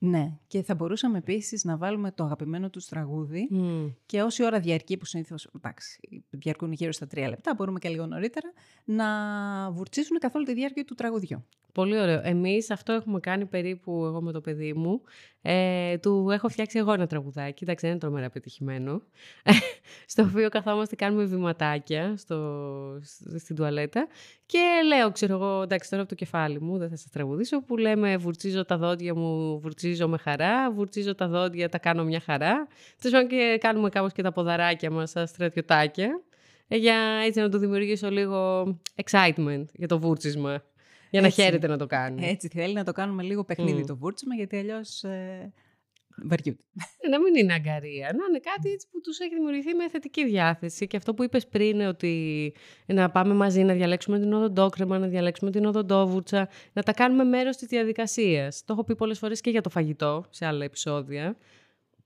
Ναι, 0.05 0.39
και 0.47 0.63
θα 0.63 0.75
μπορούσαμε 0.75 1.19
επίσης 1.19 1.65
να 1.65 1.77
βάλουμε 1.77 2.13
το 2.13 2.25
αγαπημένο 2.25 2.71
τους 2.71 2.87
τραγούδι 2.87 3.49
και 4.07 4.23
όση 4.23 4.45
ώρα 4.45 4.61
διαρκεί, 4.61 4.97
που 4.97 5.05
συνήθως 5.05 5.49
διαρκούν 6.31 6.73
γύρω 6.73 6.93
στα 6.93 7.07
τρία 7.07 7.29
λεπτά, 7.29 7.55
μπορούμε 7.55 7.79
και 7.79 7.89
λίγο 7.89 8.07
νωρίτερα, 8.07 8.53
να 8.85 9.07
βουρτσίσουν 9.71 10.19
καθ' 10.19 10.35
όλη 10.35 10.45
τη 10.45 10.55
διάρκεια 10.55 10.85
του 10.85 10.95
τραγουδιού. 10.95 11.45
Πολύ 11.73 12.01
ωραίο. 12.01 12.21
Εμείς 12.25 12.71
αυτό 12.71 12.93
έχουμε 12.93 13.21
κάνει 13.21 13.47
περίπου 13.47 14.05
εγώ 14.05 14.23
με 14.23 14.33
το 14.33 14.41
παιδί 14.41 14.73
μου. 14.73 15.01
Ε, 15.43 15.99
του 15.99 16.29
έχω 16.31 16.49
φτιάξει 16.49 16.79
εγώ 16.79 16.93
ένα 16.93 17.07
τραγουδάκι. 17.07 17.65
Εντάξει, 17.65 17.81
δεν 17.87 17.91
είναι 17.91 18.01
τρομερά 18.01 18.31
πετυχημένο. 18.31 19.03
στο 20.07 20.23
οποίο 20.23 20.49
καθόμαστε, 20.49 20.97
κάνουμε 20.97 21.25
βηματάκια 21.25 22.17
στο, 22.17 23.01
στην 23.39 23.57
τουαλέτα. 23.57 24.07
Και 24.47 24.59
λέω, 24.87 25.13
ξέρω 25.13 25.35
εγώ, 25.35 25.63
εντάξει, 25.63 25.91
τώρα 25.91 26.03
από 26.03 26.11
το 26.11 26.17
κεφάλι 26.17 26.61
μου, 26.61 26.79
δεν 26.79 26.89
θα 26.89 26.97
σας 26.97 27.11
τραγουδήσω, 27.11 27.63
που 27.63 27.77
λέμε 27.77 28.17
βουρτσίζω 28.17 28.65
τα 28.65 28.77
δόντια 28.77 29.15
μου, 29.15 29.59
βουρτσίζω 29.61 30.09
με 30.09 30.19
χαρά, 30.19 30.73
βουρτσίζω 30.73 31.15
τα 31.15 31.29
δόντια, 31.29 31.69
τα 31.69 31.79
κάνω 31.79 32.05
μια 32.05 32.21
χαρά. 32.21 32.67
Τέλος 33.01 33.27
και 33.27 33.59
κάνουμε 33.61 33.89
κάπως 33.89 34.13
και 34.13 34.23
τα 34.23 34.33
ποδαράκια 34.33 34.91
μας 34.91 35.11
σαν 35.11 35.27
στρατιωτάκια. 35.27 36.23
Ε, 36.69 36.77
για 36.77 36.97
έτσι 37.25 37.41
να 37.41 37.49
του 37.49 37.59
δημιουργήσω 37.59 38.11
λίγο 38.11 38.65
excitement 39.05 39.65
για 39.73 39.89
το 39.89 39.99
βούρτσισμα. 39.99 40.63
Για 41.13 41.21
να 41.21 41.27
έτσι, 41.27 41.43
χαίρεται 41.43 41.67
να 41.67 41.77
το 41.77 41.87
κάνει. 41.87 42.27
Έτσι, 42.27 42.49
θέλει 42.49 42.75
να 42.75 42.85
το 42.85 42.93
κάνουμε 42.93 43.23
λίγο 43.23 43.45
παιχνίδι 43.45 43.87
το 43.87 43.97
βούρτσιμα, 43.97 44.35
γιατί 44.35 44.57
αλλιώς 44.57 45.03
ε, 45.05 45.53
βαριούνται. 46.25 46.63
Ε, 47.01 47.09
να 47.09 47.21
μην 47.21 47.35
είναι 47.35 47.53
αγκαρία. 47.53 48.13
Να 48.19 48.25
είναι 48.29 48.39
κάτι 48.39 48.71
έτσι 48.71 48.87
που 48.91 49.01
τους 49.01 49.19
έχει 49.19 49.35
δημιουργηθεί 49.35 49.75
με 49.75 49.89
θετική 49.89 50.25
διάθεση. 50.25 50.87
Και 50.87 50.97
αυτό 50.97 51.15
που 51.15 51.23
είπες 51.23 51.47
πριν, 51.47 51.81
ότι 51.81 52.55
να 52.87 53.11
πάμε 53.11 53.35
μαζί 53.35 53.63
να 53.63 53.75
διαλέξουμε 53.75 54.19
την 54.19 54.33
οδοντόκρεμα, 54.33 54.99
να 54.99 55.07
διαλέξουμε 55.07 55.51
την 55.51 55.65
οδοντόβουρτσα, 55.65 56.49
να 56.73 56.83
τα 56.83 56.93
κάνουμε 56.93 57.25
μέρος 57.25 57.57
της 57.57 57.69
διαδικασίας. 57.69 58.65
Το 58.65 58.73
έχω 58.73 58.85
πει 58.85 58.97
πολλές 58.97 59.19
φορές 59.19 59.41
και 59.41 59.51
για 59.51 59.61
το 59.61 59.71
φαγητό 59.71 60.25
σε 60.31 60.47
άλλα 60.47 60.65
επεισόδια. 60.65 61.37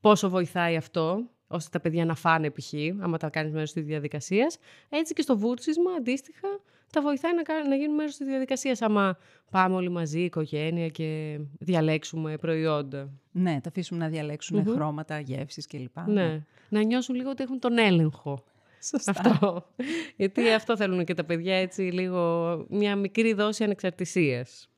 Πόσο 0.00 0.28
βοηθάει 0.28 0.76
αυτό 0.76 1.30
ώστε 1.46 1.68
τα 1.72 1.80
παιδιά 1.80 2.04
να 2.04 2.14
φάνε 2.14 2.50
π.χ., 2.50 2.72
άμα 3.00 3.18
τα 3.18 3.30
κάνεις 3.30 3.52
μέρος 3.52 3.72
της 3.72 3.84
διαδικασίας. 3.84 4.58
Έτσι 4.88 5.14
και 5.14 5.22
στο 5.22 5.38
βούρτσισμα, 5.38 5.90
αντίστοιχα, 5.98 6.48
τα 6.92 7.00
βοηθάει 7.00 7.32
να, 7.34 7.68
να 7.68 7.74
γίνουν 7.74 7.94
μέρος 7.94 8.16
της 8.16 8.26
διαδικασίας. 8.26 8.82
Άμα 8.82 9.18
πάμε 9.50 9.74
όλοι 9.74 9.88
μαζί, 9.90 10.20
οικογένεια 10.20 10.88
και 10.88 11.38
διαλέξουμε 11.58 12.36
προϊόντα. 12.36 13.10
Ναι, 13.32 13.60
τα 13.62 13.68
αφήσουμε 13.68 14.04
να 14.04 14.08
διαλέξουν 14.08 14.64
χρώματα, 14.66 15.20
γεύσεις 15.20 15.66
κλπ. 15.66 15.98
Ναι. 16.06 16.44
Να 16.68 16.82
νιώσουν 16.82 17.14
λίγο 17.14 17.30
ότι 17.30 17.42
έχουν 17.42 17.58
τον 17.58 17.78
έλεγχο. 17.78 18.44
Σωστά. 18.82 19.12
Αυτό. 19.16 19.66
Γιατί 20.16 20.50
αυτό 20.50 20.76
θέλουν 20.76 21.04
και 21.04 21.14
τα 21.14 21.24
παιδιά 21.24 21.54
έτσι 21.54 21.82
λίγο 21.82 22.56
μια 22.68 22.96
μικρή 22.96 23.32
δόση 23.32 23.64
ανεξαρτησίας. 23.64 24.68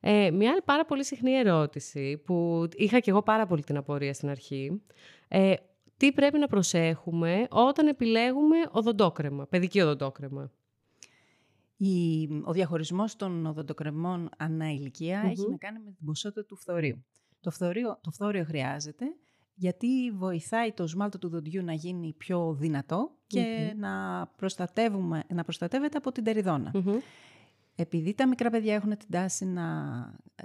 Ε, 0.00 0.30
μια 0.30 0.50
άλλη 0.50 0.62
πάρα 0.64 0.84
πολύ 0.84 1.04
συχνή 1.04 1.32
ερώτηση 1.32 2.22
που 2.24 2.68
είχα 2.76 2.98
και 2.98 3.10
εγώ 3.10 3.22
πάρα 3.22 3.46
πολύ 3.46 3.62
την 3.62 3.76
απορία 3.76 4.14
στην 4.14 4.28
αρχή. 4.28 4.82
Ε, 5.28 5.54
τι 5.96 6.12
πρέπει 6.12 6.38
να 6.38 6.46
προσέχουμε 6.46 7.46
όταν 7.50 7.86
επιλέγουμε 7.86 8.56
οδοντόκρεμα, 8.70 9.46
παιδική 9.46 9.80
οδοντόκρεμα; 9.80 10.50
Η, 11.76 12.28
ο 12.44 12.52
διαχωρισμός 12.52 13.16
των 13.16 13.46
οδοντοκρεμών 13.46 14.28
ανά 14.36 14.64
έχει 14.66 15.50
να 15.50 15.56
κάνει 15.56 15.78
με 15.78 15.90
την 15.90 16.04
ποσότητα 16.04 16.44
του 16.44 16.56
φθορείου. 16.56 17.04
Το 17.40 17.50
φθόριο, 17.50 17.98
το 18.00 18.10
φθόριο 18.10 18.44
χρειάζεται 18.44 19.04
γιατί 19.58 20.10
βοηθάει 20.10 20.72
το 20.72 20.86
σμάλτο 20.86 21.18
του 21.18 21.28
δοντιού 21.28 21.64
να 21.64 21.72
γίνει 21.72 22.12
πιο 22.12 22.54
δυνατό 22.54 23.10
και 23.26 23.74
να, 23.76 24.26
προστατεύουμε, 24.36 25.24
να 25.28 25.44
προστατεύεται 25.44 25.96
από 25.96 26.12
την 26.12 26.24
τεριδονα 26.24 26.72
Επειδή 27.74 28.14
τα 28.14 28.28
μικρά 28.28 28.50
παιδιά 28.50 28.74
έχουν 28.74 28.96
την 28.96 29.08
τάση 29.10 29.44
να 29.44 29.64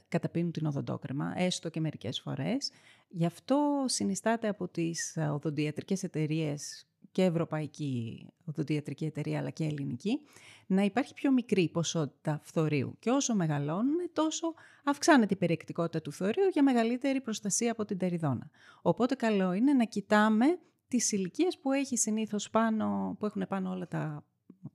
καταπίνουν 0.07 0.51
την 0.51 0.65
οδοντόκρεμα, 0.65 1.33
έστω 1.35 1.69
και 1.69 1.79
μερικές 1.79 2.19
φορές, 2.19 2.71
γι' 3.09 3.25
αυτό 3.25 3.83
συνιστάται 3.85 4.47
από 4.47 4.67
τις 4.67 5.17
οδοντιατρικές 5.31 6.03
εταιρείες 6.03 6.85
και 7.11 7.23
ευρωπαϊκή 7.23 8.25
οδοντιατρική 8.45 9.05
εταιρεία 9.05 9.39
αλλά 9.39 9.49
και 9.49 9.63
ελληνική, 9.63 10.19
να 10.67 10.83
υπάρχει 10.83 11.13
πιο 11.13 11.31
μικρή 11.31 11.69
ποσότητα 11.69 12.39
φθορείου. 12.43 12.95
Και 12.99 13.09
όσο 13.09 13.35
μεγαλώνουν, 13.35 14.09
τόσο 14.13 14.53
αυξάνεται 14.83 15.33
η 15.33 15.37
περιεκτικότητα 15.37 16.01
του 16.01 16.11
φθορείου 16.11 16.47
για 16.53 16.63
μεγαλύτερη 16.63 17.21
προστασία 17.21 17.71
από 17.71 17.85
την 17.85 17.97
τεριδόνα. 17.97 18.49
Οπότε 18.81 19.15
καλό 19.15 19.53
είναι 19.53 19.73
να 19.73 19.85
κοιτάμε 19.85 20.45
τις 20.87 21.11
ηλικίες 21.11 21.57
που, 21.57 21.71
έχει 21.71 21.97
συνήθως 21.97 22.49
πάνω, 22.49 23.15
που 23.19 23.25
έχουν 23.25 23.45
πάνω 23.49 23.69
όλα 23.69 23.87
τα 23.87 24.25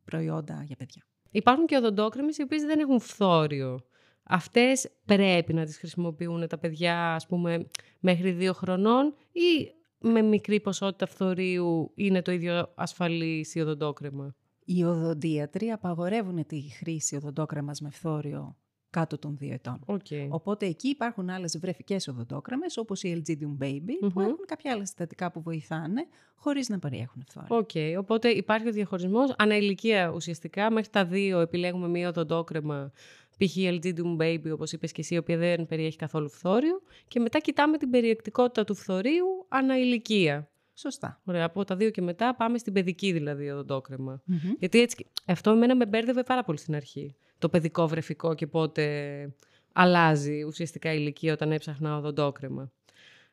προϊόντα 0.05 0.63
για 0.67 0.77
παιδιά. 0.77 1.07
Υπάρχουν 1.31 1.67
και 1.67 1.77
οδοντόκρεμες 1.77 2.39
οι 2.39 2.43
οποίες 2.43 2.63
δεν 2.63 2.79
έχουν 2.79 3.01
φθόριο. 3.01 3.81
Αυτές 4.23 4.91
πρέπει 5.05 5.53
να 5.53 5.65
τις 5.65 5.79
χρησιμοποιούν 5.79 6.49
τα 6.49 6.59
παιδιά, 6.59 7.15
ας 7.15 7.27
πούμε, 7.27 7.69
μέχρι 8.01 8.31
δύο 8.31 8.53
χρονών 8.53 9.15
ή 9.33 9.75
με 9.99 10.23
μικρή 10.23 10.61
ποσότητα 10.61 11.07
φθορείου 11.07 11.93
είναι 11.95 12.23
το 12.23 12.33
ίδιο 12.33 12.73
ασφαλής 12.75 13.55
η 13.55 13.61
οδοντόκρεμα. 13.61 14.35
Οι 14.65 14.85
οδοντίατροι 14.85 15.71
απαγορεύουν 15.71 16.47
τη 16.47 16.61
χρήση 16.61 17.17
οδοντόκρεμας 17.17 17.81
με 17.81 17.91
φθόριο 17.91 18.57
κάτω 18.91 19.19
των 19.19 19.39
2 19.41 19.51
ετών. 19.51 19.81
Okay. 19.87 20.27
Οπότε 20.29 20.67
εκεί 20.67 20.89
υπάρχουν 20.89 21.31
άλλες 21.31 21.59
βρεφικές 21.59 22.09
οδοντόκραμες, 22.09 22.77
όπως 22.77 23.03
η 23.03 23.23
Elgidium 23.23 23.65
Baby, 23.65 24.11
που 24.13 24.21
έχουν 24.21 24.45
κάποια 24.47 24.73
άλλα 24.73 24.85
συστατικά 24.85 25.31
που 25.31 25.43
βοηθάνε, 25.43 26.07
χωρίς 26.35 26.69
να 26.69 26.79
περιέχουν 26.79 27.25
φθόριο. 27.29 27.47
Ok, 27.49 27.71
okay. 27.73 27.95
οπότε 27.99 28.29
υπάρχει 28.29 28.69
ο 28.69 28.73
διαχωρισμός. 28.73 29.35
Ανά 29.39 29.62
ηλικία 29.62 30.09
ουσιαστικά, 30.15 30.71
μέχρι 30.71 30.91
τα 30.91 31.09
2 31.13 31.41
επιλέγουμε 31.41 31.89
μία 31.89 32.09
οδοντόκρεμα 32.09 32.93
π.χ. 33.37 33.57
Elgidium 33.57 34.17
Baby, 34.21 34.51
όπως 34.53 34.73
είπες 34.73 34.93
και 34.93 35.01
εσύ, 35.01 35.15
η 35.15 35.19
οποία 35.19 35.37
δεν 35.37 35.67
περιέχει 35.67 35.97
καθόλου 35.97 36.29
φθόριο. 36.31 36.81
Και 37.09 37.21
μετά 37.21 37.39
κοιτάμε 37.39 37.79
την 37.79 37.91
περιεκτικότητα 37.91 38.65
του 38.65 38.75
φθορίου 38.75 39.47
ανά 39.49 39.79
ηλικία. 39.79 40.51
Σωστά. 40.75 41.21
Ωραία, 41.25 41.45
από 41.45 41.65
τα 41.65 41.77
δύο 41.77 41.91
και 41.91 42.03
μετά 42.03 42.35
πάμε 42.35 42.59
στην 42.59 42.73
παιδική 42.73 43.13
δηλαδή 43.13 43.51
οδοντόκρεμα. 43.51 44.23
Γιατί 44.59 44.81
έτσι, 44.81 45.07
αυτό 45.27 45.51
εμένα 45.51 45.77
με 45.77 45.87
μπέρδευε 45.87 46.23
πάρα 46.23 46.45
πολύ 46.45 46.59
στην 46.59 46.75
αρχή. 46.75 47.15
Το 47.39 47.49
παιδικό 47.49 47.87
βρεφικό 47.87 48.35
και 48.35 48.47
πότε 48.47 49.35
αλλάζει 49.73 50.43
ουσιαστικά 50.43 50.93
η 50.93 50.97
ηλικία 51.01 51.33
όταν 51.33 51.53
έψαχνα 51.53 51.97
οδοντόκρεμα. 51.97 52.73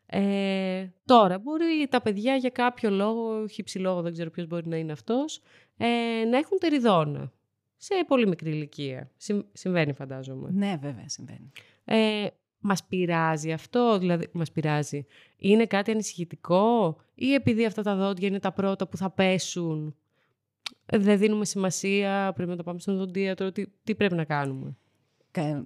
Ε, 0.06 0.88
τώρα, 1.06 1.40
μπορεί 1.40 1.88
τα 1.90 2.02
παιδιά 2.02 2.36
για 2.36 2.50
κάποιο 2.50 2.90
λόγο, 2.90 3.48
χύψη 3.48 3.80
λόγο, 3.80 4.02
δεν 4.02 4.12
ξέρω 4.12 4.30
ποιος 4.30 4.48
μπορεί 4.48 4.68
να 4.68 4.78
είναι 4.78 4.92
αυτός, 4.92 5.42
ε, 5.78 5.88
να 6.30 6.38
έχουν 6.38 6.58
τεριδόνα 6.60 7.32
σε 7.84 8.04
πολύ 8.08 8.28
μικρή 8.28 8.50
ηλικία. 8.50 9.12
συμβαίνει 9.54 9.94
φαντάζομαι. 9.94 10.50
Ναι, 10.52 10.78
βέβαια 10.82 11.10
συμβαίνει. 11.10 11.52
Ε, 11.86 12.28
μας 12.60 12.84
πειράζει 12.84 13.52
αυτό, 13.52 13.98
δηλαδή 14.00 14.30
μας 14.32 14.52
πειράζει. 14.52 15.06
Είναι 15.38 15.66
κάτι 15.66 15.92
ανησυχητικό 15.92 16.98
ή 17.16 17.34
επειδή 17.34 17.66
αυτά 17.66 17.82
τα 17.82 17.96
δόντια 17.96 18.28
είναι 18.28 18.40
τα 18.40 18.52
πρώτα 18.52 18.88
που 18.88 18.98
θα 18.98 19.10
πέσουν, 19.10 19.96
δεν 20.86 21.18
δίνουμε 21.18 21.46
σημασία, 21.46 22.32
πρέπει 22.36 22.50
να 22.50 22.56
τα 22.56 22.64
πάμε 22.64 22.80
στον 22.80 22.98
δοντίατρο, 22.98 23.52
τι, 23.52 23.66
τι 23.84 23.96
πρέπει 23.96 24.16
να 24.16 24.24
κάνουμε; 24.24 24.78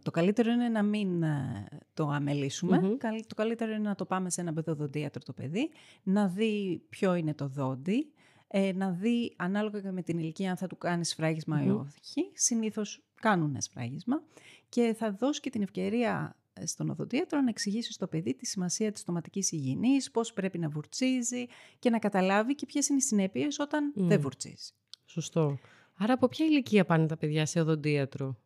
Το 0.03 0.11
καλύτερο 0.11 0.51
είναι 0.51 0.69
να 0.69 0.83
μην 0.83 1.23
ε, 1.23 1.67
το 1.93 2.07
αμελησουμε 2.07 2.97
Το 3.27 3.35
καλύτερο 3.35 3.71
είναι 3.71 3.87
να 3.87 3.95
το 3.95 4.05
πάμε 4.05 4.29
σε 4.29 4.41
ένα 4.41 4.53
παιδοδοντίατρο 4.53 5.21
το 5.23 5.33
παιδί, 5.33 5.69
να 6.03 6.27
δει 6.27 6.81
ποιο 6.89 7.15
είναι 7.15 7.33
το 7.33 7.47
δόντι, 7.47 8.11
ε, 8.47 8.71
να 8.73 8.91
δει 8.91 9.33
ανάλογα 9.35 9.81
και 9.81 9.91
με 9.91 10.01
την 10.01 10.17
ηλικία 10.17 10.49
αν 10.49 10.57
θα 10.57 10.67
του 10.67 10.77
κάνεις 10.77 11.09
σφράγισμα 11.09 11.63
ή 11.63 11.69
όχι. 11.69 12.31
Συνήθως 12.33 13.03
κάνουν 13.21 13.61
σφράγισμα 13.61 14.23
και 14.69 14.95
θα 14.97 15.11
δώσει 15.11 15.39
και 15.39 15.49
την 15.49 15.61
ευκαιρία 15.61 16.35
στον 16.63 16.89
οδοντίατρο 16.89 17.41
να 17.41 17.49
εξηγήσει 17.49 17.93
στο 17.93 18.07
παιδί 18.07 18.35
τη 18.35 18.45
σημασία 18.45 18.91
της 18.91 19.01
στοματικής 19.01 19.51
υγιεινής, 19.51 20.11
πώς 20.11 20.33
πρέπει 20.33 20.57
να 20.57 20.69
βουρτσίζει 20.69 21.45
και 21.79 21.89
να 21.89 21.99
καταλάβει 21.99 22.55
και 22.55 22.65
ποιες 22.65 22.87
είναι 22.87 22.97
οι 22.97 23.01
συνέπειες 23.01 23.59
όταν 23.59 23.93
δεν 23.95 24.21
βουρτσίζει. 24.21 24.71
Σωστό. 25.05 25.59
Άρα 25.97 26.13
από 26.13 26.27
ποια 26.27 26.45
ηλικία 26.45 26.85
πάνε 26.85 27.05
τα 27.05 27.17
παιδιά 27.17 27.45
σε 27.45 27.59
οδοντίατρο; 27.59 28.37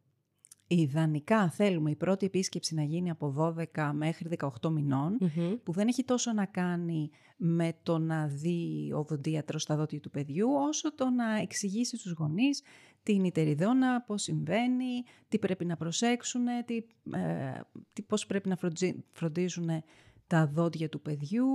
Ιδανικά 0.74 1.50
θέλουμε 1.50 1.92
η 1.92 1.96
πρώτη 1.96 2.26
επίσκεψη 2.26 2.76
να 2.76 2.84
γίνει 2.84 3.10
από 3.10 3.56
12 3.76 3.92
μέχρι 3.94 4.30
18 4.62 4.70
μηνων 4.70 5.18
που 5.64 5.72
δεν 5.72 5.88
έχει 5.88 6.04
τόσο 6.04 6.34
να 6.34 6.46
κάνει 6.46 7.10
με 7.38 7.74
το 7.84 7.98
να 7.98 8.28
δει 8.28 8.92
ο 8.94 8.98
οδοντίατρο 8.98 9.60
στα 9.60 9.76
δόντια 9.76 10.00
του 10.00 10.10
παιδιού, 10.10 10.48
όσο 10.54 10.96
το 10.96 11.10
να 11.10 11.36
εξηγήσει 11.36 11.98
στους 11.98 12.12
γονείς 12.12 12.62
την 13.04 13.24
ιτεριδόνα, 13.24 14.02
πώς 14.02 14.22
συμβαίνει, 14.22 15.04
τι 15.28 15.40
πρέπει 15.40 15.66
να 15.66 15.78
προσέξουν, 15.78 16.46
τι, 16.66 16.76
ε, 17.12 17.62
τι, 17.94 18.02
πώς 18.02 18.26
πρέπει 18.26 18.50
να 18.50 18.58
φροντίζουν 19.12 19.70
τα 20.28 20.48
δόντια 20.48 20.90
του 20.90 21.02
παιδιού 21.02 21.48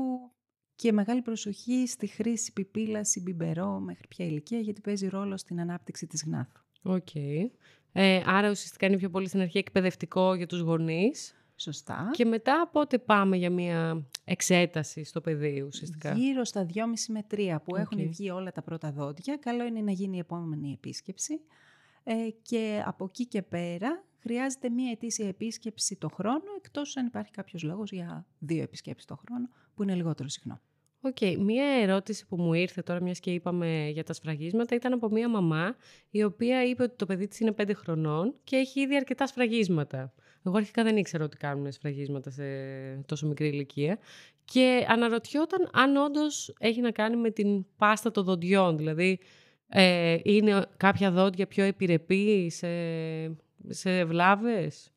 και 0.75 0.93
μεγάλη 0.93 1.23
προσοχή 1.23 1.87
στη 1.87 2.07
χρήση 2.07 2.53
πιπίλας 2.53 3.15
ή 3.15 3.21
μπιμπερό 3.21 3.81
μέχρι 3.81 4.07
ποια 4.09 4.27
ηλικία, 4.27 4.59
γιατί 4.59 4.81
παίζει 4.81 5.09
ρόλο 5.09 5.37
στην 5.37 5.61
ανάπτυξη 5.61 6.07
της 6.07 6.25
γνάθου. 6.25 6.61
Οκ. 6.83 7.09
Ε, 7.99 8.23
άρα 8.27 8.51
ουσιαστικά 8.51 8.87
είναι 8.87 8.97
πιο 8.97 9.11
πολύ 9.11 9.29
στην 9.29 9.41
αρχή 9.41 9.59
εκπαιδευτικό 9.59 10.35
για 10.35 10.47
τους 10.47 10.61
γονείς. 10.61 11.35
Σωστά. 11.57 12.11
Και 12.13 12.25
μετά 12.25 12.69
πότε 12.73 12.99
πάμε 12.99 13.37
για 13.37 13.51
μια 13.51 14.07
εξέταση 14.25 15.05
στο 15.05 15.21
παιδί 15.21 15.61
ουσιαστικά. 15.61 16.13
Γύρω 16.13 16.45
στα 16.45 16.67
2,5 16.75 16.83
με 17.09 17.27
3 17.31 17.57
που 17.65 17.77
έχουν 17.77 18.09
βγει 18.09 18.31
όλα 18.31 18.53
τα 18.53 18.63
πρώτα 18.63 18.93
δόντια. 18.93 19.37
Καλό 19.37 19.65
είναι 19.65 19.81
να 19.81 19.91
γίνει 19.91 20.17
η 20.17 20.21
επόμενη 20.21 20.73
επίσκεψη. 20.73 21.41
Ε, 22.05 22.15
και 22.43 22.83
από 22.87 23.05
εκεί 23.05 23.27
και 23.27 23.43
πέρα 23.43 24.05
χρειάζεται 24.19 24.71
μία 24.71 24.91
ετήσια 24.91 25.29
επίσκεψη 25.29 25.97
το 25.97 26.09
χρόνο, 26.09 26.45
εκτός 26.57 26.97
αν 26.97 27.07
υπάρχει 27.07 27.31
κάποιος 27.31 27.63
λόγος 27.63 27.93
για 27.93 28.27
δύο 28.39 28.63
επισκέψεις 28.63 29.07
το 29.07 29.17
χρόνο, 29.27 29.49
που 29.75 29.83
είναι 29.83 29.95
λιγότερο 29.95 30.29
συχνό. 30.29 30.61
OK. 31.07 31.17
Okay. 31.21 31.37
Μία 31.39 31.65
ερώτηση 31.65 32.27
που 32.27 32.37
μου 32.37 32.53
ήρθε 32.53 32.83
τώρα, 32.83 33.03
μιας 33.03 33.21
και 33.21 33.31
είπαμε 33.31 33.89
για 33.93 34.05
τα 34.05 34.13
σφραγίσματα, 34.13 34.75
ήταν 34.75 34.93
από 34.93 35.09
μία 35.09 35.29
μαμά, 35.29 35.77
η 36.11 36.23
οποία 36.23 36.65
είπε 36.65 36.83
ότι 36.83 36.97
το 36.97 37.07
παιδί 37.07 37.27
της 37.29 37.41
είναι 37.41 37.55
5 37.59 37.71
χρονών 37.75 38.35
και 38.45 38.57
έχει 38.57 38.81
ήδη 38.81 38.97
αρκετά 38.97 39.27
σφραγίσματα. 39.27 40.13
Εγώ 40.45 40.57
αρχικά 40.57 40.83
δεν 40.83 40.97
ήξερα 40.97 41.25
ότι 41.25 41.37
κάνουν 41.37 41.73
σφραγίσματα 41.73 42.31
σε 42.31 42.45
τόσο 43.07 43.27
μικρή 43.27 43.49
ηλικία. 43.49 43.99
Και 44.45 44.87
αναρωτιόταν 44.89 45.71
αν 45.73 45.97
όντως 45.97 46.55
έχει 46.59 46.81
να 46.81 46.91
κάνει 46.91 47.17
με 47.17 47.31
την 47.31 47.65
πάστα 47.77 48.11
των 48.11 48.25
δοντιών. 48.25 48.77
Δηλαδή, 48.77 49.19
ε, 49.69 50.17
είναι 50.23 50.67
κάποια 50.77 51.11
δόντια 51.11 51.47
πιο 51.47 51.65
επιρρεπή 51.65 52.51
σε, 52.51 52.69
σε 53.69 54.05
βλάβες; 54.05 54.91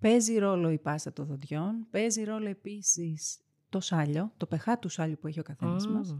Παίζει 0.00 0.38
ρόλο 0.38 0.70
η 0.70 0.78
πάστα 0.78 1.12
των 1.12 1.26
δοντιών. 1.26 1.86
Παίζει 1.90 2.24
ρόλο 2.24 2.48
επίσης 2.48 3.40
το 3.68 3.80
σάλιο, 3.80 4.32
το 4.36 4.46
πεχά 4.46 4.78
του 4.78 4.88
σάλιου 4.88 5.16
που 5.20 5.26
έχει 5.26 5.40
ο 5.40 5.42
καθένας 5.42 5.88
μας. 5.88 6.16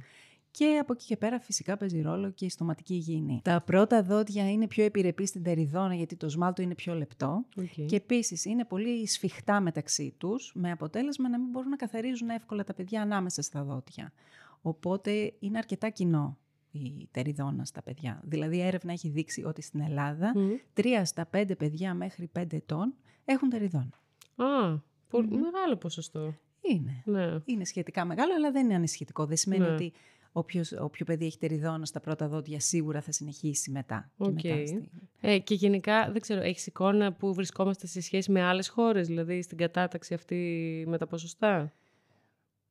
Και 0.50 0.78
από 0.80 0.92
εκεί 0.92 1.04
και 1.04 1.16
πέρα 1.16 1.40
φυσικά 1.40 1.76
παίζει 1.76 2.00
ρόλο 2.00 2.30
και 2.30 2.44
η 2.44 2.48
στοματική 2.48 2.94
υγιεινή. 2.94 3.40
Τα 3.44 3.60
πρώτα 3.60 4.02
δόντια 4.02 4.50
είναι 4.50 4.66
πιο 4.66 4.84
επιρρεπή 4.84 5.26
στην 5.26 5.42
τεριδόνα 5.42 5.94
γιατί 5.94 6.16
το 6.16 6.28
σμάλτο 6.28 6.62
είναι 6.62 6.74
πιο 6.74 6.94
λεπτό. 6.94 7.44
Και 7.86 7.96
επίσης 7.96 8.44
είναι 8.44 8.64
πολύ 8.64 9.06
σφιχτά 9.06 9.60
μεταξύ 9.60 10.14
τους, 10.18 10.52
με 10.54 10.70
αποτέλεσμα 10.70 11.28
να 11.28 11.38
μην 11.38 11.50
μπορούν 11.50 11.68
να 11.68 11.76
καθαρίζουν 11.76 12.28
εύκολα 12.28 12.64
τα 12.64 12.74
παιδιά 12.74 13.02
ανάμεσα 13.02 13.42
στα 13.42 13.64
δόντια. 13.64 14.12
Οπότε 14.60 15.34
είναι 15.38 15.58
αρκετά 15.58 15.88
κοινό 15.88 16.38
η 16.70 17.08
τεριδόνα 17.10 17.64
στα 17.64 17.82
παιδιά. 17.82 18.20
Δηλαδή 18.24 18.56
η 18.56 18.60
έρευνα 18.60 18.92
έχει 18.92 19.08
δείξει 19.08 19.44
ότι 19.44 19.62
στην 19.62 19.80
Ελλάδα 19.80 20.32
τρία 20.72 21.04
στα 21.04 21.26
πέντε 21.26 21.56
παιδιά 21.56 21.94
μέχρι 21.94 22.26
πέντε 22.26 22.56
ετών 22.56 22.94
έχουν 23.24 23.48
τεριδόνα. 23.48 24.00
Α, 24.36 24.78
πολύ 25.08 25.28
μεγάλο 25.28 25.76
ποσοστό. 25.76 26.34
Είναι. 26.70 27.02
Ναι. 27.04 27.38
Είναι 27.44 27.64
σχετικά 27.64 28.04
μεγάλο, 28.04 28.34
αλλά 28.34 28.50
δεν 28.50 28.64
είναι 28.64 28.74
ανησυχητικό. 28.74 29.26
Δεν 29.26 29.36
σημαίνει 29.36 29.62
ναι. 29.62 29.72
ότι 29.72 29.92
όποιος, 30.32 30.72
όποιο 30.72 31.04
παιδί 31.04 31.26
έχει 31.26 31.38
τεριδόνα 31.38 31.84
στα 31.84 32.00
πρώτα 32.00 32.28
δόντια 32.28 32.60
σίγουρα 32.60 33.00
θα 33.00 33.12
συνεχίσει 33.12 33.70
μετά. 33.70 34.10
Okay. 34.18 34.34
Και, 34.34 34.54
μετά 34.54 34.66
στη... 34.66 34.90
ε, 35.20 35.38
και 35.38 35.54
γενικά, 35.54 36.10
δεν 36.12 36.20
ξέρω, 36.20 36.40
έχεις 36.40 36.66
εικόνα 36.66 37.12
που 37.12 37.34
βρισκόμαστε 37.34 37.86
σε 37.86 38.00
σχέση 38.00 38.30
με 38.30 38.42
άλλες 38.42 38.68
χώρες, 38.68 39.06
δηλαδή 39.06 39.42
στην 39.42 39.56
κατάταξη 39.56 40.14
αυτή 40.14 40.84
με 40.86 40.98
τα 40.98 41.06
ποσοστά; 41.06 41.72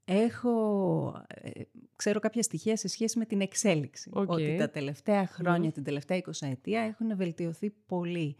Έχω, 0.08 1.26
ε, 1.28 1.62
ξέρω 1.96 2.20
κάποια 2.20 2.42
στοιχεία 2.42 2.78
σε 2.78 2.88
σχέση 2.88 3.18
με 3.18 3.26
την 3.26 3.42
εξέλιξη. 3.42 4.10
Ότι 4.14 4.56
τα 4.58 4.70
τελευταία 4.70 5.28
χρόνια, 5.28 5.72
την 5.72 5.84
τελευταία 5.84 6.18
20 6.18 6.32
ετία, 6.40 6.82
έχουν 6.82 7.16
βελτιωθεί 7.16 7.70
πολύ 7.70 8.36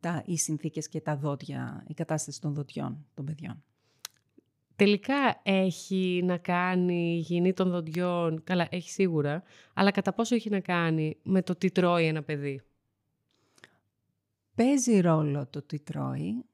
τα, 0.00 0.22
οι 0.26 0.36
συνθήκες 0.36 0.88
και 0.88 1.00
τα 1.00 1.16
δόντια, 1.16 1.84
η 1.88 1.94
κατάσταση 1.94 2.40
των 2.40 2.54
δοντιών 2.54 3.06
των 3.14 3.24
παιδιών. 3.24 3.62
Τελικά 4.80 5.40
έχει 5.42 6.22
να 6.24 6.38
κάνει 6.38 7.12
η 7.12 7.14
υγιεινή 7.16 7.52
των 7.52 7.70
δοντιών, 7.70 8.42
καλά 8.44 8.68
έχει 8.70 8.90
σίγουρα, 8.90 9.42
αλλά 9.74 9.90
κατά 9.90 10.12
πόσο 10.12 10.34
έχει 10.34 10.50
να 10.50 10.60
κάνει 10.60 11.16
με 11.22 11.42
το 11.42 11.56
τι 11.56 11.70
τρώει 11.70 12.06
ένα 12.06 12.22
παιδί; 12.22 12.60
Παίζει 14.54 15.00
ρόλο 15.00 15.46
το 15.46 15.62
τι 15.62 15.80
τρώει. 15.80 16.44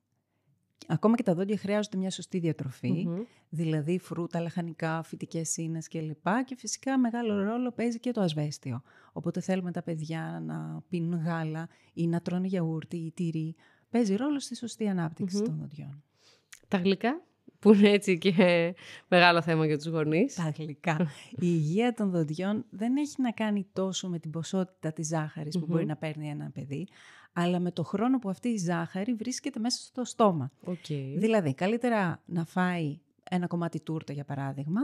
Ακόμα 0.87 1.16
και 1.16 1.23
τα 1.23 1.35
δόντια 1.35 1.56
χρειάζονται 1.56 1.97
μια 1.97 2.11
σωστή 2.11 2.54
δηλαδή 3.49 3.99
φρούτα, 3.99 4.40
λαχανικά, 4.40 5.02
φυτικές 5.02 5.56
ίνες 5.56 5.88
κλπ. 5.88 6.26
Και 6.45 6.56
φυσικά 6.56 6.99
μεγάλο 6.99 7.42
ρόλο 7.42 7.73
παίζει 7.73 8.00
και 8.00 8.11
το 8.11 8.21
ασβέστιο. 8.21 8.83
Οπότε 9.12 9.40
θέλουμε 9.40 9.73
τα 9.73 9.83
παιδιά 9.83 10.42
να 10.47 10.83
πίνουν 10.88 11.21
γάλα 11.21 11.68
ή 11.92 12.06
να 12.06 12.21
τρώνε 12.21 12.47
γιαούρτι 12.47 12.97
ή 12.97 13.12
τυρί. 13.12 13.54
Παίζει 13.90 14.14
ρόλο 14.16 14.40
στη 14.40 14.56
σωστή 14.56 14.95
των 15.42 15.56
δοντιών. 15.61 16.02
Τα 16.68 16.78
γλυκά; 16.78 17.25
Που 17.58 17.72
είναι 17.72 17.90
έτσι 17.90 18.18
και 18.18 18.75
μεγάλο 19.08 19.42
θέμα 19.42 19.66
για 19.66 19.76
τους 19.76 19.86
γονείς. 19.86 20.34
Τα 20.34 20.52
γλυκά. 20.58 21.08
η 21.30 21.36
υγεία 21.40 21.92
των 21.92 22.10
δοντιών 22.10 22.64
δεν 22.70 22.96
έχει 22.96 23.22
να 23.22 23.30
κάνει 23.30 23.66
τόσο 23.72 24.08
με 24.08 24.18
την 24.18 24.30
ποσότητα 24.30 24.92
της 24.92 25.06
ζάχαρης 25.06 25.58
που 25.58 25.66
μπορεί 25.66 25.86
να 25.86 25.96
παίρνει 25.96 26.28
ένα 26.28 26.50
παιδί, 26.54 26.86
αλλά 27.32 27.58
με 27.58 27.70
το 27.70 27.82
χρόνο 27.82 28.18
που 28.18 28.28
αυτή 28.28 28.48
η 28.48 28.56
ζάχαρη 28.56 29.14
βρίσκεται 29.14 29.58
μέσα 29.58 29.78
στο 29.82 30.04
στόμα. 30.04 30.50
Okay. 30.66 31.14
Δηλαδή, 31.16 31.54
καλύτερα 31.54 32.22
να 32.26 32.44
φάει 32.44 32.98
ένα 33.30 33.46
κομμάτι 33.46 33.80
τούρτα, 33.80 34.12
για 34.12 34.25
παράδειγμα, 34.25 34.80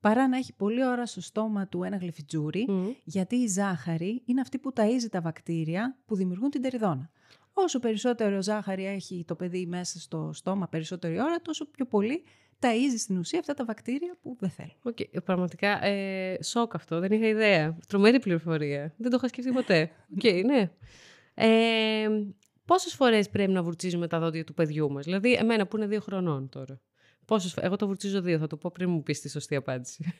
παρά 0.00 0.28
να 0.28 0.36
έχει 0.36 0.52
πολλή 0.52 0.86
ώρα 0.86 1.06
στο 1.06 1.20
στόμα 1.20 1.66
του 1.66 1.82
ένα 1.82 1.96
γλυφιτζούρι, 1.96 2.66
γιατί 3.04 3.36
η 3.36 3.46
ζάχαρη 3.46 4.22
είναι 4.24 4.40
αυτή 4.40 4.58
που 4.58 4.72
ταΐζει 4.76 5.08
τα 5.10 5.20
βακτήρια 5.20 5.96
που 6.06 6.16
δημιουργούν 6.16 6.50
την 6.50 6.62
τερηδόνα. 6.62 7.10
Όσο 7.52 7.78
περισσότερο 7.78 8.42
ζάχαρη 8.42 8.86
έχει 8.86 9.24
το 9.26 9.34
παιδί 9.34 9.66
μέσα 9.66 10.00
στο 10.00 10.30
στόμα 10.32 10.68
περισσότερη 10.68 11.20
ώρα, 11.20 11.40
τόσο 11.42 11.66
πιο 11.70 11.86
πολύ 11.86 12.24
ταΐζει 12.62 12.98
στην 12.98 13.18
ουσία 13.18 13.38
αυτά 13.38 13.54
τα 13.54 13.64
βακτήρια 13.64 14.16
που 14.22 14.36
δεν 14.40 14.50
θέλει. 14.50 14.76
Okay. 14.84 15.22
Πραγματικά, 15.24 15.84
ε, 15.84 16.38
σοκ 16.42 16.74
αυτό, 16.74 17.00
δεν 17.00 17.12
είχα 17.12 17.26
ιδέα. 17.26 17.78
Τρομερή 17.88 18.18
πληροφορία. 18.18 18.94
Δεν 18.96 19.10
το 19.10 19.16
είχα 19.16 19.28
σκεφτεί 19.28 19.52
ποτέ. 19.52 19.90
OK, 20.16 20.20
okay, 20.22 20.42
ναι. 20.44 20.70
Ε, 21.34 22.08
πόσες 22.64 22.94
φορές 22.94 23.28
πρέπει 23.28 23.52
να 23.52 23.62
βουρτσίζουμε 23.62 24.06
τα 24.06 24.18
δόντια 24.18 24.44
του 24.44 24.54
παιδιού 24.54 24.90
μας; 24.90 25.04
Δηλαδή, 25.04 25.32
εμένα 25.34 25.66
που 25.66 25.76
είναι 25.76 25.86
δύο 25.86 26.00
χρονών 26.00 26.48
τώρα. 26.48 26.80
Πόσες... 27.24 27.56
Εγώ 27.56 27.76
το 27.76 27.86
βουρτσίζω 27.86 28.20
δύο, 28.20 28.38
θα 28.38 28.46
το 28.46 28.56
πω 28.56 28.70
πριν 28.74 28.90
μου 28.90 29.02
πεις 29.02 29.20
τη 29.20 29.28
σωστή 29.28 29.54
απάντηση. 29.56 30.04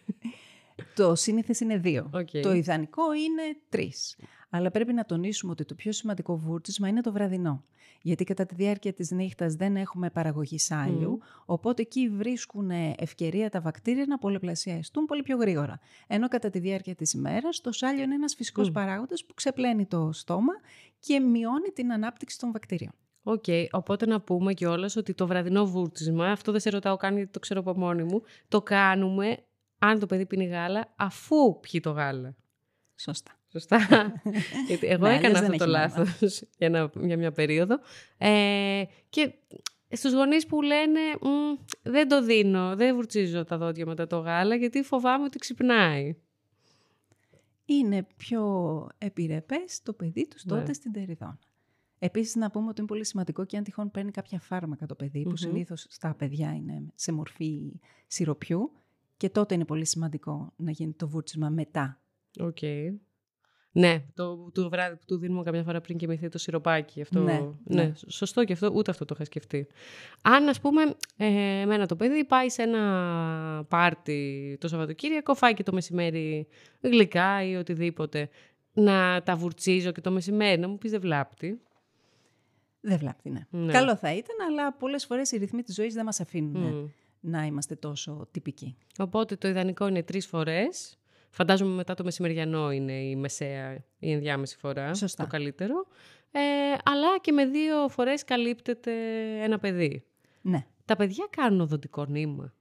Το 0.94 1.14
σύνηθες 1.14 1.60
είναι 1.60 1.76
δύο. 1.76 2.10
Okay. 2.14 2.40
Το 2.42 2.52
ιδανικό 2.52 3.14
είναι 3.14 3.42
τρεις. 3.68 4.16
Αλλά 4.50 4.70
πρέπει 4.70 4.92
να 4.92 5.04
τονίσουμε 5.04 5.52
ότι 5.52 5.64
το 5.64 5.74
πιο 5.74 5.92
σημαντικό 5.92 6.36
βούρτσισμα 6.36 6.88
είναι 6.88 7.00
το 7.00 7.12
βραδινό. 7.12 7.64
Γιατί 8.02 8.24
κατά 8.24 8.46
τη 8.46 8.54
διάρκεια 8.54 8.92
της 8.92 9.10
νύχτας 9.10 9.54
δεν 9.54 9.76
έχουμε 9.76 10.10
παραγωγή 10.10 10.58
σάλιου, 10.58 11.18
οπότε 11.44 11.82
εκεί 11.82 12.08
βρίσκουν 12.08 12.70
ευκαιρία 12.96 13.50
τα 13.50 13.60
βακτήρια 13.60 14.04
να 14.08 14.18
πολλαπλασιαστούν 14.18 15.04
πολύ 15.04 15.22
πιο 15.22 15.36
γρήγορα. 15.36 15.80
Ενώ 16.06 16.28
κατά 16.28 16.50
τη 16.50 16.58
διάρκεια 16.58 16.94
της 16.94 17.12
ημέρας 17.12 17.60
το 17.60 17.72
σάλιο 17.72 18.02
είναι 18.02 18.14
ένας 18.14 18.34
φυσικός 18.34 18.68
mm. 18.68 18.72
παράγοντας 18.72 19.24
που 19.24 19.34
ξεπλένει 19.34 19.86
το 19.86 20.10
στόμα 20.12 20.52
και 21.00 21.20
μειώνει 21.20 21.68
την 21.74 21.92
ανάπτυξη 21.92 22.38
των 22.38 22.52
βακτήριων. 22.52 22.92
OK, 23.22 23.44
okay, 23.46 23.66
οπότε 23.70 24.06
να 24.06 24.20
πούμε 24.20 24.54
κιόλας 24.54 24.96
ότι 24.96 25.14
το 25.14 25.26
βραδινό 25.26 25.66
βούρτσισμα, 25.66 26.30
αυτό 26.30 26.52
δεν 26.52 26.60
σε 26.60 26.70
ρωτάω 26.70 26.96
καν 26.96 27.16
γιατί 27.16 27.30
το 27.30 27.38
ξέρω 27.38 27.60
από 27.60 27.78
μόνη 27.78 28.02
μου, 28.02 28.22
το 28.48 28.62
κάνουμε 28.62 29.36
αν 29.84 29.98
το 29.98 30.06
παιδί 30.06 30.26
πίνει 30.26 30.44
γάλα 30.44 30.92
αφού 30.96 31.60
πιει 31.60 31.80
το 31.80 31.90
γάλα. 31.90 32.34
Σωστά. 32.96 33.32
Σωστά. 33.48 33.78
Γιατί 34.68 34.86
εγώ 34.86 35.06
ναι, 35.06 35.14
έκανα 35.14 35.38
αυτό 35.38 35.56
το 35.56 35.66
λάθος 35.66 36.42
για, 36.58 36.90
για 37.00 37.16
μια 37.16 37.32
περίοδο. 37.32 37.78
Ε, 38.18 38.82
και 39.08 39.34
στους 39.88 40.12
γονείς 40.12 40.46
που 40.46 40.62
λένε 40.62 41.00
δεν 41.82 42.08
το 42.08 42.22
δίνω, 42.22 42.76
δεν 42.76 42.94
βουρτσίζω 42.94 43.44
τα 43.44 43.58
δόντια 43.58 43.86
μετά 43.86 44.06
το 44.06 44.18
γάλα 44.18 44.54
γιατί 44.54 44.82
φοβάμαι 44.82 45.24
ότι 45.24 45.38
ξυπνάει. 45.38 46.16
Είναι 47.64 48.06
πιο 48.16 48.42
επιρρεπές 48.98 49.82
το 49.82 49.92
παιδί 49.92 50.28
τους 50.28 50.44
τότε 50.44 50.66
ναι. 50.66 50.72
στην 50.72 50.92
τερηδόνα. 50.92 51.38
Επίσης 51.98 52.34
να 52.34 52.50
πούμε 52.50 52.68
ότι 52.68 52.80
είναι 52.80 52.88
πολύ 52.88 53.04
σημαντικό 53.04 53.44
και 53.44 53.56
αν 53.56 53.64
τυχόν 53.64 53.90
παίρνει 53.90 54.10
κάποια 54.10 54.40
φάρμακα 54.40 54.86
το 54.86 54.94
παιδί, 54.94 55.22
που 55.22 55.36
συνήθως 55.36 55.86
στα 55.88 56.14
παιδιά 56.14 56.54
είναι 56.54 56.82
σε 56.94 57.12
μορφή 57.12 57.80
σιροπιού, 58.06 58.72
και 59.22 59.30
τότε 59.30 59.54
είναι 59.54 59.64
πολύ 59.64 59.86
σημαντικό 59.86 60.52
να 60.56 60.70
γίνει 60.70 60.92
το 60.92 61.08
βούρτσισμα 61.08 61.48
μετά. 61.48 62.00
OK. 62.40 62.56
Okay. 62.60 62.86
Ναι, 63.72 64.04
το, 64.14 64.50
το 64.52 64.68
βράδυ 64.68 64.96
που 64.96 65.04
του 65.06 65.18
δίνουμε 65.18 65.42
καμιά 65.42 65.62
φορά 65.62 65.80
πριν 65.80 65.96
κοιμηθεί 65.96 66.28
το 66.28 66.38
σιροπάκι. 66.38 67.00
Αυτό, 67.00 67.20
ναι, 67.20 67.40
ναι. 67.64 67.82
ναι, 67.82 67.92
σωστό 68.06 68.44
και 68.44 68.52
αυτό, 68.52 68.70
ούτε 68.74 68.90
αυτό 68.90 69.04
το 69.04 69.14
είχα 69.14 69.24
σκεφτεί. 69.24 69.66
Αν, 70.22 70.48
ας 70.48 70.60
πούμε, 70.60 70.82
ε, 71.16 71.26
εμένα 71.60 71.86
το 71.86 71.96
παιδί 71.96 72.24
πάει 72.24 72.48
σε 72.48 72.62
ένα 72.62 73.64
πάρτι 73.68 74.56
το 74.60 74.68
Σαββατοκύριακο, 74.68 75.34
φάει 75.34 75.54
και 75.54 75.62
το 75.62 75.72
μεσημέρι 75.72 76.46
γλυκά 76.80 77.44
ή 77.44 77.56
οτιδήποτε, 77.56 78.28
να 78.72 79.22
τα 79.22 79.36
βουρτσίζω 79.36 79.92
και 79.92 80.00
το 80.00 80.10
μεσημέρι, 80.10 80.60
να 80.60 80.68
μου 80.68 80.78
πεις 80.78 80.90
δεν 80.90 81.00
βλάπτει. 81.00 81.60
Δεν 82.80 82.98
βλάπτει, 82.98 83.30
ναι. 83.30 83.46
ναι. 83.50 83.72
Καλό 83.72 83.96
θα 83.96 84.14
ήταν, 84.14 84.36
αλλά 84.48 84.72
πολλές 84.72 85.06
φορές 85.06 85.32
οι 85.32 85.36
ρυθμοί 85.36 85.62
της 85.62 85.74
ζωής 85.74 85.94
δεν 85.94 86.04
μας 86.04 86.20
αφήνουν 86.20 86.92
να 87.22 87.44
είμαστε 87.44 87.74
τόσο 87.74 88.28
τυπικοί. 88.30 88.76
Οπότε 88.98 89.36
το 89.36 89.48
ιδανικό 89.48 89.88
είναι 89.88 90.02
τρεις 90.02 90.26
φορές. 90.26 90.96
Φαντάζομαι 91.30 91.74
μετά 91.74 91.94
το 91.94 92.04
μεσημεριανό 92.04 92.70
είναι 92.70 92.92
η 92.92 93.16
μεσαία, 93.16 93.84
η 93.98 94.12
ενδιάμεση 94.12 94.56
φορά. 94.58 94.94
Σωστά. 94.94 95.22
Το 95.22 95.28
καλύτερο. 95.28 95.86
Ε, 96.30 96.40
αλλά 96.84 97.18
και 97.20 97.32
με 97.32 97.46
δύο 97.46 97.88
φορές 97.88 98.24
καλύπτεται 98.24 98.92
ένα 99.42 99.58
παιδί. 99.58 100.04
Ναι. 100.40 100.66
Τα 100.84 100.96
παιδιά 100.96 101.26
κάνουν 101.30 101.60
οδοντικό 101.60 102.04
νήμα. 102.04 102.54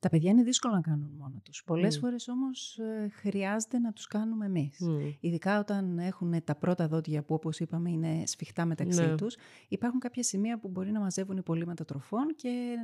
Τα 0.00 0.08
παιδιά 0.08 0.30
είναι 0.30 0.42
δύσκολο 0.42 0.74
να 0.74 0.80
κάνουν 0.80 1.10
μόνο 1.18 1.40
τους. 1.44 1.64
Πολλές 1.64 1.96
mm. 1.96 2.00
φορές 2.00 2.28
όμως 2.28 2.78
ε, 2.78 3.08
χρειάζεται 3.08 3.78
να 3.78 3.92
τους 3.92 4.06
κάνουμε 4.06 4.46
εμείς. 4.46 4.78
Mm. 4.88 5.14
Ειδικά 5.20 5.58
όταν 5.58 5.98
έχουν 5.98 6.44
τα 6.44 6.54
πρώτα 6.54 6.88
δόντια 6.88 7.22
που 7.22 7.34
όπως 7.34 7.60
είπαμε 7.60 7.90
είναι 7.90 8.22
σφιχτά 8.26 8.64
μεταξύ 8.64 9.00
ναι. 9.00 9.14
τους. 9.14 9.36
Υπάρχουν 9.68 10.00
κάποια 10.00 10.22
σημεία 10.22 10.58
που 10.58 10.68
μπορεί 10.68 10.90
να 10.90 11.00
μαζεύουν 11.00 11.36
υπολείμματα 11.36 11.84
τροφών 11.84 12.34
και 12.36 12.76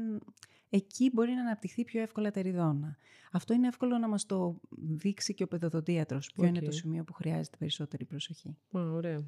εκεί 0.68 1.10
μπορεί 1.12 1.32
να 1.32 1.40
αναπτυχθεί 1.40 1.84
πιο 1.84 2.02
εύκολα 2.02 2.30
τα 2.30 2.42
ριδόνα. 2.42 2.96
Αυτό 3.32 3.54
είναι 3.54 3.66
εύκολο 3.66 3.98
να 3.98 4.08
μας 4.08 4.26
το 4.26 4.60
δείξει 4.70 5.34
και 5.34 5.42
ο 5.42 5.46
παιδοδοντίατρος. 5.46 6.32
Ποιο 6.34 6.46
είναι 6.46 6.60
το 6.60 6.70
σημείο 6.70 7.04
που 7.04 7.12
χρειάζεται 7.12 7.56
περισσότερη 7.56 8.04
προσοχή. 8.04 8.56
ωραία. 8.70 9.24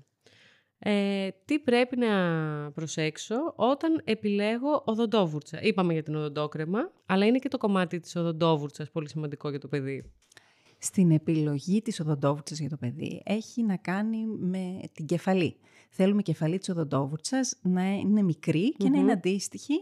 Ε, 0.79 1.29
τι 1.45 1.59
πρέπει 1.59 1.97
να 1.97 2.09
προσέξω 2.73 3.35
όταν 3.57 4.01
επιλέγω 4.05 4.83
οδοντόβουρτσα. 4.87 5.63
Είπαμε 5.63 5.93
για 5.93 6.03
την 6.03 6.15
οδοντόκρεμα, 6.15 6.93
αλλά 7.07 7.27
είναι 7.27 7.39
και 7.39 7.49
το 7.49 7.59
κομμάτι 7.59 8.01
της 8.01 8.17
οδοντόβουρτσας 8.17 8.91
πολύ 8.91 9.09
σημαντικό 9.09 9.51
για 9.51 9.59
το 9.59 9.69
παιδί. 9.69 10.13
Στην 10.79 11.11
επιλογή 11.11 11.83
της 11.83 12.01
οδοντόβουρτσας 12.01 12.59
για 12.59 12.69
το 12.69 12.77
παιδί 12.77 13.23
έχει 13.25 13.63
να 13.63 13.77
κάνει 13.77 14.27
με 14.27 14.81
την 14.93 15.07
κεφαλή. 15.07 15.57
Θέλουμε 15.91 16.21
η 16.21 16.23
κεφαλή 16.23 16.59
της 16.59 16.69
οδοντόβουρτσας 16.69 17.59
να 17.63 17.91
είναι 17.93 18.23
μικρή 18.23 18.73
και 18.73 18.89
να 18.89 18.99
είναι 18.99 19.13
αντίστοιχη 19.13 19.75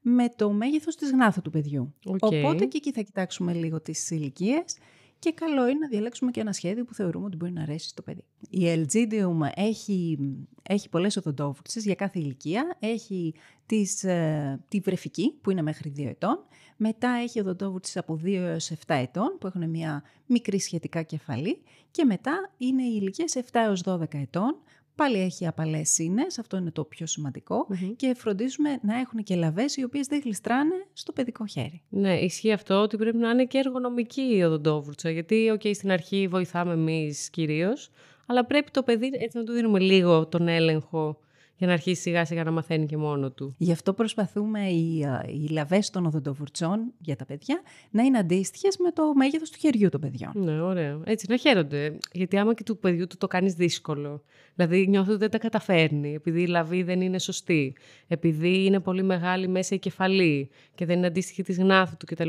με 0.00 0.28
το 0.36 0.50
μέγεθος 0.50 0.96
της 0.96 1.10
γνάθου 1.10 1.40
του 1.42 1.50
παιδιού. 1.50 1.94
Οπότε 2.20 2.64
και 2.64 2.76
εκεί 2.76 2.92
θα 2.92 3.00
κοιτάξουμε 3.00 3.52
λίγο 3.52 3.80
τις 3.80 4.10
ηλικίες 4.10 4.76
και 5.20 5.32
καλό 5.32 5.68
είναι 5.68 5.78
να 5.78 5.88
διαλέξουμε 5.88 6.30
και 6.30 6.40
ένα 6.40 6.52
σχέδιο 6.52 6.84
που 6.84 6.94
θεωρούμε 6.94 7.26
ότι 7.26 7.36
μπορεί 7.36 7.52
να 7.52 7.62
αρέσει 7.62 7.88
στο 7.88 8.02
παιδί. 8.02 8.24
Η 8.50 8.60
Elgidium 8.66 9.38
έχει, 9.54 10.18
έχει 10.62 10.88
πολλές 10.88 11.16
οδοντόβουρτσες 11.16 11.84
για 11.84 11.94
κάθε 11.94 12.18
ηλικία. 12.18 12.76
Έχει 12.80 13.34
τις, 13.66 14.04
ε, 14.04 14.60
τη 14.68 14.80
βρεφική 14.80 15.34
που 15.40 15.50
είναι 15.50 15.62
μέχρι 15.62 15.92
2 15.96 16.08
ετών. 16.08 16.44
Μετά 16.76 17.08
έχει 17.08 17.40
οδοντόβουρτσες 17.40 17.96
από 17.96 18.16
2 18.16 18.42
έως 18.42 18.70
7 18.70 18.94
ετών 18.94 19.36
που 19.40 19.46
έχουν 19.46 19.70
μια 19.70 20.02
μικρή 20.26 20.60
σχετικά 20.60 21.02
κεφαλή. 21.02 21.62
Και 21.90 22.04
μετά 22.04 22.52
είναι 22.56 22.82
οι 22.82 22.98
ηλικίες 23.00 23.34
7 23.34 23.42
έως 23.52 23.82
12 23.82 24.18
ετών 24.18 24.56
Πάλι 24.94 25.18
έχει 25.18 25.46
απαλές 25.46 25.90
σύνε, 25.90 26.22
αυτό 26.40 26.56
είναι 26.56 26.70
το 26.70 26.84
πιο 26.84 27.06
σημαντικο 27.06 27.66
και 27.96 28.14
φροντίζουμε 28.16 28.78
να 28.82 28.98
έχουν 28.98 29.22
και 29.22 29.34
λαβές 29.34 29.76
οι 29.76 29.84
οποίες 29.84 30.06
δεν 30.06 30.20
γλιστράνε 30.24 30.74
στο 30.92 31.12
παιδικό 31.12 31.46
χέρι. 31.46 31.82
Ναι, 31.88 32.18
ισχύει 32.18 32.52
αυτό 32.52 32.74
ότι 32.74 32.96
πρέπει 32.96 33.16
να 33.16 33.30
είναι 33.30 33.44
και 33.44 33.58
εργονομική 33.58 34.36
η 34.36 34.42
οδοντόβουρτσα, 34.42 35.10
γιατί 35.10 35.58
okay, 35.58 35.74
στην 35.74 35.90
αρχή 35.90 36.28
βοηθάμε 36.28 36.72
εμείς 36.72 37.30
κυρίως, 37.30 37.90
αλλά 38.26 38.44
πρέπει 38.44 38.70
το 38.70 38.82
παιδί 38.82 39.10
έτσι 39.12 39.38
να 39.38 39.44
του 39.44 39.52
δίνουμε 39.52 39.78
λίγο 39.78 40.26
τον 40.26 40.48
έλεγχο 40.48 41.18
για 41.60 41.68
να 41.68 41.72
αρχίσει 41.74 42.00
σιγά 42.00 42.24
σιγά 42.24 42.44
να 42.44 42.50
μαθαίνει 42.50 42.86
και 42.86 42.96
μόνο 42.96 43.30
του. 43.30 43.54
Γι' 43.58 43.72
αυτό 43.72 43.92
προσπαθούμε 43.92 44.68
οι, 44.68 44.98
οι 45.26 45.48
λαβές 45.48 45.90
των 45.90 46.06
οδοντοβουρτσών 46.06 46.92
για 46.98 47.16
τα 47.16 47.24
παιδιά 47.24 47.60
να 47.90 48.02
είναι 48.02 48.18
αντίστοιχες 48.18 48.76
με 48.78 48.90
το 48.90 49.14
μέγεθος 49.14 49.50
του 49.50 49.58
χεριού 49.58 49.88
των 49.88 50.00
παιδιών. 50.00 50.32
Ναι, 50.34 50.60
ωραίο. 50.60 51.02
Έτσι, 51.04 51.26
να 51.28 51.36
χαίρονται. 51.36 51.98
Γιατί 52.12 52.36
άμα 52.38 52.54
και 52.54 52.62
του 52.62 52.78
παιδιού 52.78 53.06
του 53.06 53.16
το 53.16 53.26
κάνεις 53.26 53.54
δύσκολο, 53.54 54.22
δηλαδή 54.54 54.86
νιώθει 54.88 55.10
ότι 55.10 55.18
δεν 55.18 55.30
τα 55.30 55.38
καταφέρνει, 55.38 56.14
επειδή 56.14 56.42
η 56.42 56.46
λαβή 56.46 56.82
δεν 56.82 57.00
είναι 57.00 57.18
σωστή, 57.18 57.76
επειδή 58.08 58.64
είναι 58.64 58.80
πολύ 58.80 59.02
μεγάλη 59.02 59.48
μέσα 59.48 59.74
η 59.74 59.78
κεφαλή 59.78 60.50
και 60.74 60.86
δεν 60.86 60.96
είναι 60.96 61.06
αντίστοιχη 61.06 61.42
της 61.42 61.58
γνάθου 61.58 61.96
του 61.96 62.06
κτλ. 62.06 62.28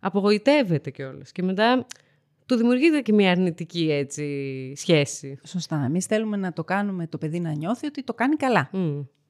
Απογοητεύεται 0.00 0.90
κιόλας. 0.90 1.32
Και 1.32 1.42
μετά 1.42 1.86
του 2.50 2.56
δημιουργείται 2.56 3.00
και 3.00 3.12
μια 3.12 3.30
αρνητική 3.30 3.90
έτσι, 3.90 4.24
σχέση. 4.76 5.38
Σωστά. 5.44 5.82
Εμείς 5.86 6.06
θέλουμε 6.06 6.36
να 6.36 6.52
το 6.52 6.64
κάνουμε 6.64 7.06
το 7.06 7.18
παιδί 7.18 7.40
να 7.40 7.52
νιώθει 7.52 7.86
ότι 7.86 8.04
το 8.04 8.14
κάνει 8.14 8.36
καλά. 8.36 8.70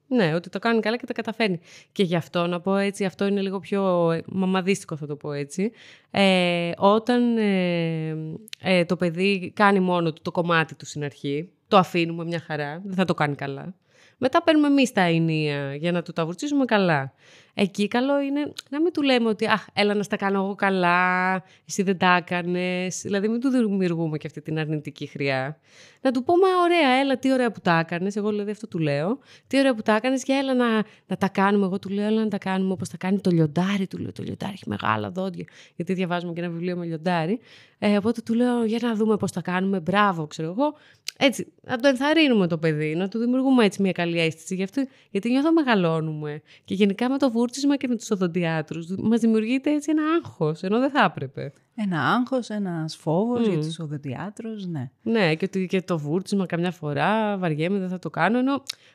Ναι, 0.06 0.35
ότι 0.35 0.48
το 0.48 0.59
κάνει 0.59 0.80
καλά 0.80 0.96
και 0.96 1.06
τα 1.06 1.12
καταφέρνει. 1.12 1.61
Και 1.92 2.02
γι' 2.02 2.16
αυτό 2.16 2.46
να 2.46 2.61
πω 2.61 2.76
έτσι, 2.76 3.04
αυτό 3.04 3.26
είναι 3.26 3.40
λίγο 3.40 3.59
πιο 3.59 4.11
ε, 4.11 4.22
μαμαδίστικο 4.26 4.96
θα 4.96 5.06
το 5.06 5.16
πω 5.16 5.33
έτσι. 5.33 5.70
Ε, 6.11 6.70
όταν 6.76 7.37
ε, 7.37 8.16
ε, 8.61 8.85
το 8.85 8.96
παιδί 8.96 9.52
κάνει 9.54 9.80
μόνο 9.80 10.12
του 10.12 10.22
το 10.22 10.30
κομμάτι 10.30 10.74
του 10.74 10.87
στην 10.87 11.04
αρχή, 11.04 11.50
το 11.68 11.76
αφήνουμε 11.76 12.24
μια 12.24 12.40
χαρά, 12.40 12.83
δεν 12.85 12.94
θα 12.94 13.04
το 13.04 13.14
κάνει 13.14 13.35
καλά. 13.35 13.74
Μετά 14.18 14.42
παίρνουμε 14.42 14.66
εμείς 14.66 14.92
τα 14.92 15.00
ενία 15.00 15.74
για 15.74 15.92
να 15.92 16.02
του 16.02 16.12
τα 16.12 16.24
βουρτσίσουμε 16.24 16.64
καλά. 16.64 17.12
Εκεί 17.62 17.88
καλό 17.88 18.20
είναι 18.20 18.52
να 18.70 18.80
μην 18.80 18.92
του 18.92 19.02
λέμε 19.02 19.28
ότι 19.28 19.46
Αχ, 19.46 19.66
έλα 19.72 19.94
να 19.94 20.02
στα 20.02 20.16
κάνω 20.16 20.42
εγώ 20.42 20.54
καλά, 20.54 21.34
εσύ 21.68 21.82
δεν 21.82 21.98
τα 21.98 22.16
έκανες. 22.16 23.00
Δηλαδή, 23.02 23.28
μην 23.28 23.40
του 23.40 23.48
δημιουργούμε 23.48 24.18
και 24.18 24.26
αυτή 24.26 24.40
την 24.40 24.58
αρνητική 24.58 25.06
χρειά. 25.06 25.58
Να 26.02 26.10
του 26.10 26.24
πούμε, 26.24 26.46
ωραία, 26.64 27.00
έλα, 27.00 27.18
τι 27.18 27.32
ωραία 27.32 27.50
που 27.50 27.60
τα 27.60 27.78
έκανες. 27.78 28.16
Εγώ 28.16 28.28
δηλαδή 28.28 28.50
αυτό 28.50 28.68
του 28.68 28.78
λέω. 28.78 29.18
Τι 29.46 29.58
ωραία 29.58 29.74
που 29.74 29.82
τα 29.82 29.96
έκανες 29.96 30.22
και 30.22 30.32
έλα 30.32 30.54
να, 30.54 30.84
να 31.06 31.16
τα 31.18 31.28
κάνουμε. 31.28 31.66
Εγώ 31.66 31.78
του 31.78 31.88
λέω, 31.88 32.06
έλα 32.06 32.22
να 32.22 32.28
τα 32.28 32.38
κάνουμε 32.38 32.72
όπως 32.72 32.88
τα 32.88 32.96
κάνει 32.96 33.20
το 33.20 33.30
λιοντάρι. 33.30 33.86
Του 33.86 33.98
λέω, 33.98 34.12
το 34.12 34.22
λιοντάρι 34.22 34.52
έχει 34.52 34.64
μεγάλα 34.66 35.10
δόντια. 35.10 35.44
Γιατί 35.76 35.92
διαβάζουμε 35.92 36.32
και 36.32 36.40
ένα 36.40 36.50
βιβλίο 36.50 36.76
με 36.76 36.84
λιοντάρι. 36.84 37.40
Ε, 37.78 37.96
οπότε 37.96 38.20
του 38.20 38.34
λέω, 38.34 38.64
για 38.64 38.78
να 38.82 38.94
δούμε 38.94 39.16
πώς 39.16 39.32
τα 39.32 39.40
κάνουμε. 39.40 39.80
Μπράβο, 39.80 40.26
ξέρω 40.26 40.48
εγώ. 40.48 40.74
Έτσι, 41.18 41.52
να 41.62 41.78
το 41.78 41.88
ενθαρρύνουμε 41.88 42.46
το 42.46 42.58
παιδί, 42.58 42.94
να 42.94 43.08
του 43.08 43.18
δημιουργούμε 43.18 43.64
έτσι 43.64 43.82
μια 43.82 43.92
καλή 43.92 44.20
αίσθηση. 44.20 44.54
Γιατί, 44.54 44.88
γιατί 45.10 45.30
νιώθω 45.30 45.52
μεγαλώνουμε. 45.52 46.42
Και 46.64 46.74
γενικά 46.74 47.10
με 47.10 47.18
το 47.18 47.30
βούρτσισμα 47.50 47.76
και 47.76 47.88
με 47.88 47.96
τους 47.96 48.10
οδοντιάτρους 48.10 48.86
μας 48.98 49.20
δημιουργείται 49.20 49.70
έτσι 49.70 49.90
ένα 49.90 50.02
άγχος, 50.02 50.62
ενώ 50.62 50.78
δεν 50.78 50.90
θα 50.90 51.04
έπρεπε. 51.04 51.52
Ένα 51.74 52.02
άγχος, 52.02 52.48
ένας 52.48 52.96
φόβος 52.96 53.46
mm. 53.46 53.50
για 53.50 53.58
τους 53.58 53.78
οδοντιάτρους, 53.78 54.66
ναι. 54.66 54.90
Ναι, 55.02 55.34
και, 55.34 55.46
και 55.46 55.82
το 55.82 55.98
βούρτσισμα 55.98 56.46
καμιά 56.46 56.70
φορά 56.70 57.38
βαριέμαι, 57.38 57.78
δεν 57.78 57.88
θα 57.88 57.98
το 57.98 58.10
κάνω. 58.10 58.38
Ενώ 58.38 58.52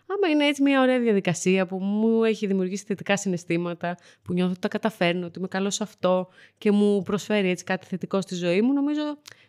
άμα 0.07 0.27
είναι 0.31 0.45
έτσι 0.45 0.61
μια 0.61 0.81
ωραία 0.81 0.99
διαδικασία 0.99 1.65
που 1.65 1.77
μου 1.77 2.23
έχει 2.23 2.47
δημιουργήσει 2.47 2.83
θετικά 2.87 3.17
συναισθήματα, 3.17 3.97
που 4.21 4.33
νιώθω 4.33 4.51
ότι 4.51 4.59
τα 4.59 4.67
καταφέρνω, 4.67 5.25
ότι 5.25 5.39
είμαι 5.39 5.47
καλός 5.47 5.75
σε 5.75 5.83
αυτό 5.83 6.27
και 6.57 6.71
μου 6.71 7.01
προσφέρει 7.01 7.49
έτσι 7.49 7.63
κάτι 7.63 7.85
θετικό 7.85 8.21
στη 8.21 8.35
ζωή 8.35 8.61
μου, 8.61 8.73
νομίζω 8.73 9.01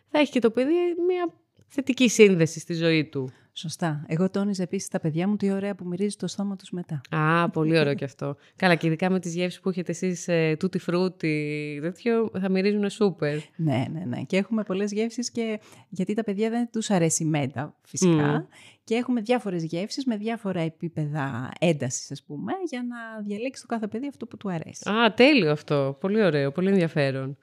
θα 0.07 0.19
έχει 0.19 0.31
και 0.31 0.39
το 0.39 0.49
παιδί 0.49 0.73
μια 1.07 1.33
θετική 1.67 2.09
σύνδεση 2.09 2.59
στη 2.59 2.73
ζωή 2.73 3.05
του. 3.05 3.31
Σωστά. 3.59 4.03
Εγώ 4.07 4.29
τόνιζα 4.29 4.63
επίσης 4.63 4.87
τα 4.87 4.99
παιδιά 4.99 5.27
μου 5.27 5.35
τι 5.35 5.51
ωραία 5.51 5.75
που 5.75 5.85
μυρίζει 5.85 6.15
το 6.15 6.27
στόμα 6.27 6.55
τους 6.55 6.69
μετά. 6.69 7.01
Α, 7.09 7.49
πολύ 7.49 7.79
ωραίο 7.79 7.93
κι 7.93 8.03
αυτό. 8.03 8.35
Καλά, 8.55 8.75
και 8.75 8.87
ειδικά 8.87 9.09
με 9.09 9.19
τις 9.19 9.33
γεύσεις 9.33 9.59
που 9.59 9.69
έχετε 9.69 9.91
εσείς, 9.91 10.27
ε, 10.27 10.55
τούτη 10.59 10.79
φρούτη, 10.79 11.79
τέτοιο, 11.81 12.31
θα 12.39 12.49
μυρίζουν 12.49 12.89
σούπερ. 12.89 13.37
Ναι, 13.55 13.85
ναι, 13.91 14.03
ναι. 14.05 14.21
Και 14.21 14.37
έχουμε 14.37 14.63
πολλές 14.63 14.91
γεύσεις 14.91 15.31
και 15.31 15.59
γιατί 15.89 16.13
τα 16.13 16.23
παιδιά 16.23 16.49
δεν 16.49 16.69
τους 16.71 16.89
αρέσει 16.89 17.23
η 17.23 17.25
μέντα, 17.25 17.75
φυσικά. 17.81 18.47
Και 18.83 18.95
έχουμε 18.95 19.21
διάφορες 19.21 19.63
γεύσεις 19.63 20.05
με 20.05 20.17
διάφορα 20.17 20.59
επίπεδα 20.59 21.51
έντασης, 21.59 22.11
ας 22.11 22.23
πούμε, 22.23 22.51
για 22.69 22.83
να 22.83 23.23
διαλέξει 23.25 23.61
το 23.61 23.67
κάθε 23.67 23.87
παιδί 23.87 24.07
αυτό 24.07 24.25
που 24.25 24.37
του 24.37 24.51
αρέσει. 24.51 24.89
Α, 24.89 25.13
τέλειο 25.13 25.51
αυτό. 25.51 25.97
Πολύ 25.99 26.23
ωραίο, 26.23 26.51
πολύ 26.51 26.69
ενδιαφέρον. 26.69 27.37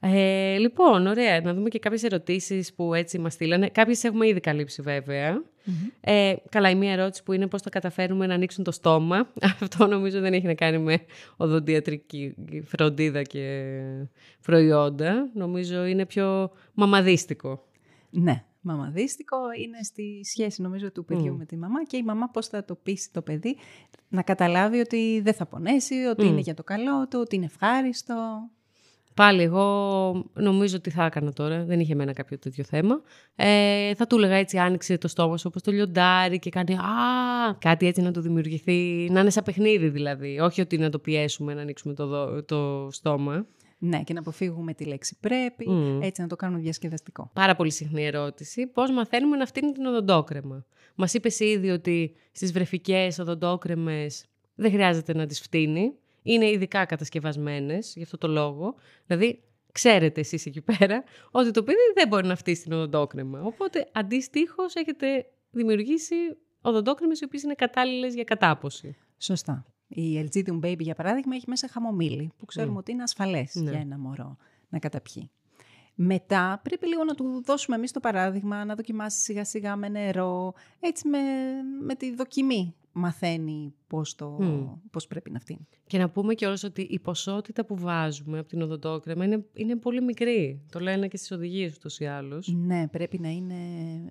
Ε, 0.00 0.56
λοιπόν, 0.58 1.06
ωραία. 1.06 1.40
Να 1.40 1.54
δούμε 1.54 1.68
και 1.68 1.78
κάποιες 1.78 2.02
ερωτήσεις 2.02 2.74
που 2.74 2.94
έτσι 2.94 3.18
μας 3.18 3.32
στείλανε. 3.32 3.68
Κάποιες 3.68 4.04
έχουμε 4.04 4.26
ήδη 4.26 4.40
καλύψει 4.40 4.82
Ε, 6.00 6.34
καλά, 6.48 6.70
η 6.70 6.74
μία 6.74 6.92
ερώτηση 6.92 7.22
που 7.22 7.32
είναι 7.32 7.46
πώς 7.46 7.62
θα 7.62 7.70
καταφέρουμε 7.70 8.26
να 8.26 8.34
ανοίξουν 8.34 8.64
το 8.64 8.70
στόμα. 8.70 9.32
Αυτό 9.62 9.86
νομίζω 9.86 10.20
δεν 10.20 10.32
έχει 10.32 10.46
να 10.46 10.54
κάνει 10.54 10.78
με 10.78 11.04
οδοντιατρική 11.36 12.34
φροντίδα 12.64 13.22
και 13.22 13.80
προϊόντα. 14.42 15.30
Νομίζω 15.34 15.84
είναι 15.84 16.06
πιο 16.06 16.50
μαμαδίστικο. 16.74 17.64
Ναι, 18.10 18.44
μαμαδίστικο 18.60 19.36
είναι 19.64 19.82
στη 19.82 20.20
σχέση 20.24 20.62
νομίζω 20.62 20.92
του 20.92 21.04
παιδιού 21.04 21.36
με 21.36 21.44
τη 21.44 21.56
μαμά 21.56 21.84
και 21.84 21.96
η 21.96 22.02
μαμά 22.02 22.28
πώς 22.28 22.46
θα 22.46 22.64
το 22.64 22.74
πείσει 22.74 23.12
το 23.12 23.22
παιδί 23.22 23.56
να 24.08 24.22
καταλάβει 24.22 24.80
ότι 24.80 25.20
δεν 25.20 25.34
θα 25.34 25.46
πονέσει, 25.46 25.94
ότι 25.94 26.26
είναι 26.26 26.40
για 26.40 26.54
το 26.54 26.62
καλό 26.62 27.08
του, 27.08 27.18
ότι 27.20 27.36
είναι 27.36 27.44
ευχάριστο. 27.44 28.50
Πάλι 29.20 29.42
εγώ 29.42 29.64
νομίζω 30.34 30.76
ότι 30.76 30.90
θα 30.90 31.04
έκανα 31.04 31.32
τώρα, 31.32 31.64
δεν 31.64 31.80
είχε 31.80 31.94
μένα 31.94 32.12
κάποιο 32.12 32.38
τέτοιο 32.38 32.64
θέμα. 32.64 33.00
Ε, 33.34 33.94
θα 33.94 34.06
του 34.06 34.16
έλεγα 34.16 34.34
έτσι 34.34 34.58
άνοιξε 34.58 34.98
το 34.98 35.08
στόμα 35.08 35.36
σου 35.36 35.44
όπως 35.48 35.62
το 35.62 35.70
λιοντάρι 35.72 36.38
και 36.38 36.50
κάνει 36.50 36.74
α, 36.74 36.80
κάτι 37.58 37.86
έτσι 37.86 38.00
να 38.00 38.12
του 38.12 38.20
δημιουργηθεί, 38.20 39.08
να 39.10 39.20
είναι 39.20 39.30
σαν 39.30 39.44
παιχνίδι 39.44 39.88
δηλαδή. 39.88 40.38
Όχι 40.38 40.60
ότι 40.60 40.78
να 40.78 40.90
το 40.90 40.98
πιέσουμε 40.98 41.54
να 41.54 41.60
ανοίξουμε 41.60 41.94
το, 41.94 42.42
το 42.44 42.88
στόμα. 42.90 43.46
Ναι, 43.78 44.02
και 44.02 44.12
να 44.12 44.20
αποφύγουμε 44.20 44.74
τη 44.74 44.84
λέξη 44.84 45.16
πρέπει, 45.20 45.66
έτσι 46.00 46.20
να 46.20 46.26
το 46.26 46.36
κάνουμε 46.36 46.60
διασκεδαστικό. 46.60 47.30
Πάρα 47.32 47.56
πολύ 47.56 47.70
συχνή 47.70 48.06
ερώτηση. 48.06 48.66
Πώς 48.66 48.90
μαθαίνουμε 48.90 49.36
να 49.36 49.46
φτύνει 49.46 49.72
την 49.72 49.84
οδοντόκρεμα; 49.84 50.64
Μας 50.94 51.14
είπες 51.14 51.40
ήδη 51.40 51.70
ότι 51.70 52.14
στις 52.32 52.52
βρεφικές 52.52 53.18
οδοντόκρεμες 53.18 54.24
δεν 54.54 54.70
χρειάζεται 54.70 55.14
να 55.14 55.26
τις 55.26 55.40
φτύνει 55.40 55.94
είναι 56.22 56.50
ειδικά 56.50 56.84
κατασκευασμένες 56.84 57.92
για 57.94 58.04
αυτό 58.04 58.18
το 58.18 58.28
λόγο. 58.28 58.74
Δηλαδή, 59.06 59.42
ξέρετε 59.72 60.20
εσείς 60.20 60.46
εκεί 60.46 60.60
πέρα 60.60 61.04
ότι 61.30 61.50
το 61.50 61.62
παιδί 61.62 61.78
δεν 61.94 62.08
μπορεί 62.08 62.26
να 62.26 62.36
φτύσει 62.36 62.62
την 62.62 62.72
οδοντόκρεμα. 62.72 63.40
Οπότε, 63.42 63.88
αντίστοιχω, 63.92 64.62
έχετε 64.74 65.26
δημιουργήσει 65.50 66.14
οδοντόκρεμες 66.60 67.20
οι 67.20 67.24
οποίες 67.24 67.42
είναι 67.42 67.54
κατάλληλες 67.54 68.14
για 68.14 68.24
κατάποση. 68.24 68.96
Σωστά. 69.18 69.64
Η 69.88 70.24
Elgidium 70.24 70.60
Baby, 70.60 70.78
για 70.78 70.94
παράδειγμα, 70.94 71.34
έχει 71.34 71.44
μέσα 71.48 71.68
χαμομήλι, 71.68 72.32
που 72.36 72.44
ξέρουμε 72.44 72.78
ότι 72.78 72.92
είναι 72.92 73.02
ασφαλές 73.02 73.54
ναι. 73.54 73.70
για 73.70 73.80
ένα 73.80 73.98
μωρό 73.98 74.36
να 74.68 74.78
καταπιεί. 74.78 75.30
Μετά 75.94 76.60
πρέπει 76.62 76.86
λίγο 76.86 77.04
να 77.04 77.14
του 77.14 77.42
δώσουμε 77.44 77.76
εμείς 77.76 77.92
το 77.92 78.00
παράδειγμα, 78.00 78.64
να 78.64 78.74
δοκιμάσει 78.74 79.20
σιγά 79.20 79.44
σιγά 79.44 79.76
με 79.76 79.88
νερό, 79.88 80.54
έτσι 80.80 81.08
με, 81.08 81.18
με 81.80 81.94
τη 81.94 82.14
δοκιμή 82.14 82.74
μαθαίνει 82.92 83.74
πώς, 83.86 84.14
το, 84.14 84.38
πώς 84.90 85.06
πρέπει 85.06 85.30
να 85.30 85.38
φτύνει. 85.38 85.66
Και 85.86 85.98
να 85.98 86.10
πούμε 86.10 86.34
και 86.34 86.46
όλος 86.46 86.62
ότι 86.62 86.82
η 86.82 86.98
ποσότητα 86.98 87.64
που 87.64 87.76
βάζουμε 87.76 88.38
από 88.38 88.48
την 88.48 88.62
οδοντόκρεμα 88.62 89.24
είναι, 89.24 89.44
είναι 89.54 89.76
πολύ 89.76 90.02
μικρή. 90.02 90.60
Το 90.72 90.80
λένε 90.80 91.08
και 91.08 91.16
στις 91.16 91.30
οδηγίες 91.30 91.76
ούτως 91.76 91.98
ή 91.98 92.06
άλλως. 92.06 92.48
Ναι, 92.48 92.88
πρέπει 92.88 93.18
να 93.18 93.28
είναι 93.28 93.56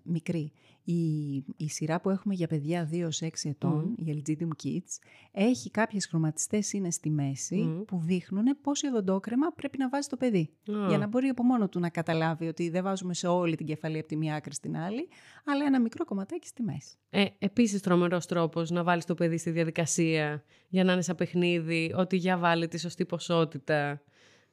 μικρή. 0.04 0.52
Η, 0.84 1.36
η 1.58 1.70
σειρά 1.70 2.02
που 2.02 2.10
έχουμε 2.10 2.34
για 2.34 2.48
παιδιά 2.48 2.89
2-6 2.92 3.30
ετών, 3.44 3.96
η 3.98 4.04
Elgidium 4.08 4.63
Kids, 4.63 5.00
έχει 5.32 5.72
κάποιες 5.72 6.06
χρωματιστές 6.06 6.74
είναι 6.74 6.92
στη 6.92 7.10
μέση 7.10 7.84
που 7.88 8.02
δείχνουν 8.06 8.62
πόση 8.62 8.88
οδοντόκρεμα 8.88 9.52
πρέπει 9.56 9.78
να 9.78 9.89
βάζει 9.89 10.08
το 10.08 10.18
παιδί. 10.18 10.50
Για 10.88 10.98
να 10.98 11.08
μπορεί 11.08 11.28
από 11.28 11.44
μόνο 11.44 11.70
του 11.70 11.80
να 11.80 11.89
καταλάβει 11.89 12.48
ότι 12.48 12.70
δεν 12.70 12.84
βάζουμε 12.84 13.13
σε 13.13 13.28
όλη 13.28 13.56
την 13.56 13.65
κεφαλή 13.65 13.98
από 14.00 14.08
τη 14.08 14.15
μία 14.15 14.36
άκρη 14.36 14.54
στην 14.54 14.78
άλλη, 14.78 15.08
αλλά 15.46 15.65
ένα 15.65 15.80
μικρό 15.80 16.06
κομματάκι 16.06 16.48
στη 16.48 16.63
μέση. 16.63 16.98
Ε, 17.10 17.26
επίσης 17.39 17.82
τρομερός 17.82 18.26
τρόπος 18.26 18.70
να 18.70 18.84
βάλεις 18.84 19.06
το 19.06 19.13
παιδί 19.13 19.38
στη 19.38 19.50
διαδικασία 19.50 20.44
για 20.68 20.84
να 20.84 20.92
είναι 20.92 21.02
σαν 21.02 21.15
παιχνίδι, 21.15 21.94
ότι 21.96 22.15
για 22.15 22.38
βάλει 22.38 22.68
τη 22.68 22.80
σωστή 22.80 23.06
ποσότητα 23.06 24.02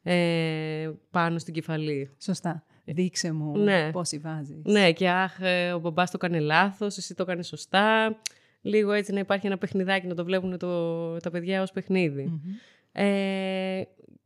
ε, 0.02 0.90
πάνω 1.10 1.38
στην 1.38 1.54
κεφαλή. 1.54 2.10
Σωστά. 2.18 2.64
Δείξε 2.88 3.32
μου 3.32 3.58
ναι. 3.58 3.90
πόσοι 3.90 4.18
βάζεις. 4.18 4.62
Ναι, 4.64 4.92
και 4.92 5.08
αχ, 5.08 5.40
ε, 5.40 5.72
ο 5.72 5.78
μπαμπάς 5.78 6.10
το 6.10 6.18
έκανε 6.22 6.40
λάθος, 6.40 6.96
εσύ 6.96 7.14
το 7.14 7.22
έκανε 7.22 7.42
σωστά. 7.42 8.16
Λίγο 8.60 8.92
έτσι 8.92 9.12
να 9.12 9.18
υπάρχει 9.18 9.46
ένα 9.46 9.58
παιχνιδάκι, 9.58 10.06
να 10.06 10.14
το 10.14 10.24
βλέπουν 10.24 10.58
το, 10.58 11.16
τα 11.16 11.30
παιδιά 11.30 11.62
ως 11.62 11.72
παιχνιδι 11.72 12.40
Ε, 12.92 13.82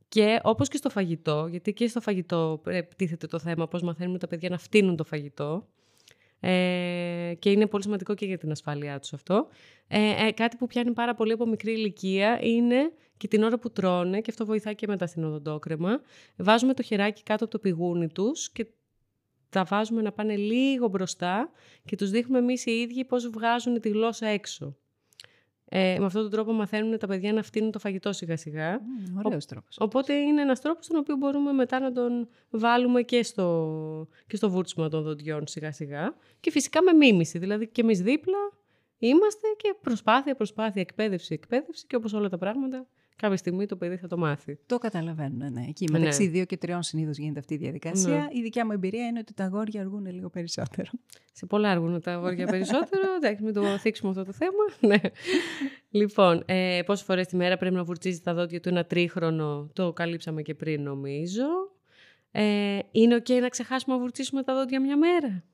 και 0.08 0.40
όπως 0.42 0.68
και 0.68 0.76
στο 0.76 0.90
φαγητό, 0.90 1.46
γιατί 1.50 1.72
και 1.72 1.88
στο 1.88 2.00
φαγητό 2.00 2.62
τίθεται 2.96 3.26
το 3.26 3.38
θέμα 3.38 3.68
πώς 3.68 3.82
μαθαίνουμε 3.82 4.18
τα 4.18 4.26
παιδιά 4.26 4.48
να 4.48 4.58
φτύνουν 4.58 4.96
το 4.96 5.04
φαγητό. 5.04 5.66
Ε, 6.40 7.32
και 7.38 7.50
είναι 7.50 7.66
πολύ 7.66 7.82
σημαντικό 7.82 8.14
και 8.14 8.26
για 8.26 8.38
την 8.38 8.50
ασφάλειά 8.50 8.98
τους 8.98 9.12
αυτό. 9.12 9.48
Ε, 9.88 10.26
ε, 10.26 10.32
κάτι 10.32 10.56
που 10.56 10.66
πιάνει 10.66 10.92
πάρα 10.92 11.14
πολύ 11.14 11.32
από 11.32 11.46
μικρή 11.46 11.72
ηλικία 11.72 12.38
είναι 12.42 12.92
και 13.20 13.28
την 13.28 13.42
ώρα 13.42 13.58
που 13.58 13.70
τρώνε, 13.70 14.20
και 14.20 14.30
αυτό 14.30 14.46
βοηθάει 14.46 14.74
και 14.74 14.86
μετά 14.86 15.06
στην 15.06 15.24
οδοντόκρεμα, 15.24 16.00
βάζουμε 16.36 16.74
το 16.74 16.82
χεράκι 16.82 17.22
κάτω 17.22 17.44
από 17.44 17.52
το 17.52 17.58
πηγούνι 17.58 18.08
τους 18.08 18.50
και 18.50 18.66
τα 19.48 19.64
βάζουμε 19.64 20.02
να 20.02 20.12
πάνε 20.12 20.36
λίγο 20.36 20.88
μπροστά 20.88 21.50
και 21.84 21.96
τους 21.96 22.10
δείχνουμε 22.10 22.38
εμείς 22.38 22.66
οι 22.66 22.70
ίδιοι 22.70 23.04
πώς 23.04 23.28
βγάζουν 23.28 23.80
τη 23.80 23.88
γλώσσα 23.88 24.26
έξω. 24.26 24.76
Ε, 25.64 25.96
με 25.98 26.04
αυτόν 26.04 26.22
τον 26.22 26.30
τρόπο 26.30 26.52
μαθαίνουν 26.52 26.98
τα 26.98 27.06
παιδιά 27.06 27.32
να 27.32 27.42
φτύνουν 27.42 27.70
το 27.70 27.78
φαγητό 27.78 28.12
σιγά 28.12 28.36
σιγά. 28.36 28.78
Mm, 28.78 29.22
ωραίος 29.24 29.46
τρόπος. 29.46 29.76
Οπότε 29.80 30.14
είναι 30.14 30.40
ένας 30.40 30.60
τρόπος 30.60 30.86
τον 30.86 30.96
οποίο 30.98 31.16
μπορούμε 31.16 31.52
μετά 31.52 31.80
να 31.80 31.92
τον 31.92 32.28
βάλουμε 32.50 33.02
και 33.02 33.22
στο, 33.22 34.08
και 34.26 34.36
στο 34.36 34.50
βούρτσμα 34.50 34.88
των 34.88 35.02
δοντιών 35.02 35.46
σιγά 35.46 35.72
σιγά. 35.72 36.14
Και 36.40 36.50
φυσικά 36.50 36.82
με 36.82 36.92
μίμηση, 36.92 37.38
δηλαδή 37.38 37.68
και 37.68 37.80
εμείς 37.80 38.00
δίπλα 38.00 38.52
είμαστε 38.98 39.46
και 39.56 39.74
προσπάθεια, 39.80 40.34
προσπάθεια, 40.34 40.80
εκπαίδευση, 40.80 41.34
εκπαίδευση 41.34 41.86
και 41.86 41.96
όπως 41.96 42.12
όλα 42.12 42.28
τα 42.28 42.38
πράγματα 42.38 42.86
κάποια 43.20 43.36
στιγμή 43.36 43.66
το 43.66 43.76
παιδί 43.76 43.96
θα 43.96 44.08
το 44.08 44.18
μάθει. 44.18 44.58
Το 44.66 44.78
καταλαβαίνουν, 44.78 45.52
ναι. 45.52 45.64
Εκεί 45.68 45.84
μεταξύ 45.90 46.24
ναι. 46.24 46.30
δύο 46.30 46.44
και 46.44 46.56
τριών 46.56 46.82
συνήθως 46.82 47.16
γίνεται 47.16 47.38
αυτή 47.38 47.54
η 47.54 47.56
διαδικασία. 47.56 48.16
Ναι. 48.16 48.26
Η 48.32 48.42
δικιά 48.42 48.66
μου 48.66 48.72
εμπειρία 48.72 49.06
είναι 49.06 49.18
ότι 49.18 49.34
τα 49.34 49.44
αγόρια 49.44 49.80
αργούν 49.80 50.06
λίγο 50.06 50.28
περισσότερο. 50.28 50.90
Σε 51.32 51.46
πολλά 51.46 51.70
αργούν 51.70 52.00
τα 52.00 52.12
αγόρια 52.12 52.46
περισσότερο. 52.46 53.14
Εντάξει, 53.22 53.42
μην 53.42 53.52
το 53.52 53.78
θίξουμε 53.78 54.10
αυτό 54.10 54.24
το 54.24 54.32
θέμα. 54.32 54.64
ναι. 54.94 55.10
Λοιπόν, 55.90 56.42
ε, 56.46 56.80
πόσες 56.86 57.04
φορές 57.04 57.26
τη 57.26 57.36
μέρα 57.36 57.56
πρέπει 57.56 57.74
να 57.74 57.84
βουρτσίζει 57.84 58.20
τα 58.20 58.34
δόντια 58.34 58.60
του 58.60 58.68
ένα 58.68 58.84
τρίχρονο. 58.84 59.70
Το 59.72 59.92
καλύψαμε 59.92 60.42
και 60.42 60.54
πριν, 60.54 60.82
νομίζω. 60.82 61.44
Ε, 62.30 62.78
είναι 62.90 63.16
OK 63.16 63.40
να 63.40 63.48
ξεχάσουμε 63.48 63.94
να 63.94 64.00
βουρτσίσουμε 64.00 64.42
τα 64.42 64.54
δόντια 64.54 64.80
μια 64.80 64.96
μέρα; 64.96 65.44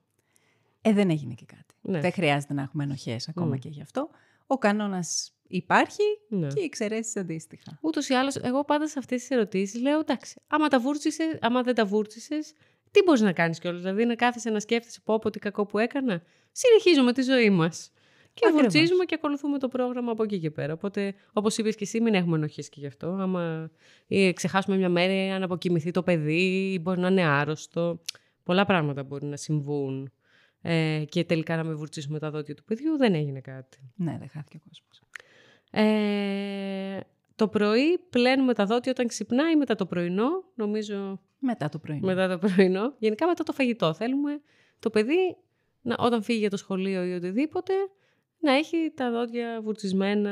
Ε, 0.82 0.92
δεν 0.92 1.10
έγινε 1.10 1.34
και 1.34 1.44
κάτι. 1.44 1.74
Ναι. 1.80 2.00
Δεν 2.00 2.12
χρειάζεται 2.12 2.54
να 2.54 2.62
έχουμε 2.62 2.84
ενοχές 2.84 3.28
ακόμα 3.28 3.54
mm. 3.54 3.58
και 3.58 3.68
γι' 3.68 3.82
αυτό. 3.82 4.08
Ο 4.46 4.58
κανόνας 4.58 5.35
υπάρχει 5.48 6.02
ναι. 6.28 6.46
και 6.46 6.60
οι 6.60 6.64
εξαιρέσεις 6.64 7.16
αντίστοιχα. 7.16 7.78
Ούτως 7.80 8.08
ή 8.08 8.14
άλλως, 8.14 8.36
εγώ 8.36 8.64
πάντα 8.64 8.88
σε 8.88 8.98
αυτές 8.98 9.20
τις 9.20 9.30
ερωτήσεις 9.30 9.80
λέω: 9.80 9.98
Εντάξει, 9.98 10.40
άμα, 10.46 10.68
τα 10.68 10.80
βούρτσισες, 10.80 11.38
άμα 11.40 11.62
δεν 11.62 11.74
τα 11.74 11.84
βούρτσισες, 11.84 12.52
τι 12.90 13.02
μπορείς 13.02 13.20
να 13.20 13.32
κάνεις 13.32 13.58
κιόλας. 13.58 13.80
Δηλαδή, 13.80 14.04
να 14.04 14.14
κάθεσαι 14.14 14.50
να 14.50 14.60
σκέφτεσαι 14.60 15.00
πω 15.04 15.18
πω 15.18 15.30
τι 15.30 15.38
κακό 15.38 15.66
που 15.66 15.78
έκανα. 15.78 16.22
Συνεχίζουμε 16.52 17.12
τη 17.12 17.22
ζωή 17.22 17.50
μας. 17.50 17.90
Και 18.34 18.46
Ακριβώς. 18.46 18.72
βουρτσίζουμε 18.72 19.04
και 19.04 19.14
ακολουθούμε 19.14 19.58
το 19.58 19.68
πρόγραμμα 19.68 20.12
από 20.12 20.22
εκεί 20.22 20.38
και 20.38 20.50
πέρα. 20.50 20.72
Οπότε, 20.72 21.14
όπως 21.32 21.58
είπες 21.58 21.74
και 21.74 21.84
εσύ, 21.84 22.00
μην 22.00 22.14
έχουμε 22.14 22.36
ενοχές 22.36 22.68
και 22.68 22.80
γι' 22.80 22.86
αυτό. 22.86 23.06
Άμα 23.06 23.70
ή 24.06 24.32
ξεχάσουμε 24.32 24.76
μια 24.76 24.88
μέρα, 24.88 25.34
αν 25.34 25.42
αποκοιμηθεί 25.42 25.90
το 25.90 26.02
παιδί, 26.02 26.78
μπορεί 26.82 27.00
να 27.00 27.08
είναι 27.08 27.24
άρρωστο. 27.24 28.00
Πολλά 28.42 28.64
πράγματα 28.64 29.02
μπορεί 29.02 29.26
να 29.26 29.36
συμβούν. 29.36 30.12
Ε, 30.62 31.04
και 31.08 31.24
τελικά 31.24 31.56
να 31.56 31.64
με 31.64 31.74
βουρτσίσουμε 31.74 32.18
τα 32.18 32.30
δόντια 32.30 32.54
του 32.54 32.64
παιδιού, 32.64 32.96
δεν 32.96 33.14
έγινε 33.14 33.40
κάτι. 33.40 33.78
Ναι, 33.94 34.16
δεν 34.18 34.28
χάθηκε 34.28 34.56
ο 34.56 34.60
κόσμος. 34.68 35.02
Ε, 35.78 37.00
το 37.34 37.48
πρωί 37.48 37.98
πλένουμε 38.10 38.54
τα 38.54 38.66
δόντια 38.66 38.90
όταν 38.90 39.06
ξυπνάει 39.06 39.52
ή 39.52 39.56
μετά 39.56 39.74
το 39.74 39.86
πρωινό, 39.86 40.28
νομίζω. 40.54 41.20
Μετά 41.38 41.68
το 41.68 41.78
πρωινό. 41.78 42.06
Μετά 42.06 42.28
το 42.28 42.38
πρωινό. 42.38 42.94
Γενικά 42.98 43.26
μετά 43.26 43.42
το 43.42 43.52
φαγητό. 43.52 43.94
Θέλουμε 43.94 44.40
το 44.78 44.90
παιδί, 44.90 45.36
να, 45.82 45.96
όταν 45.98 46.22
φύγει 46.22 46.38
για 46.38 46.50
το 46.50 46.56
σχολείο 46.56 47.04
ή 47.04 47.12
οτιδήποτε, 47.12 47.72
να 48.38 48.52
έχει 48.52 48.92
τα 48.94 49.10
δόντια 49.10 49.60
βουρτσισμένα 49.62 50.30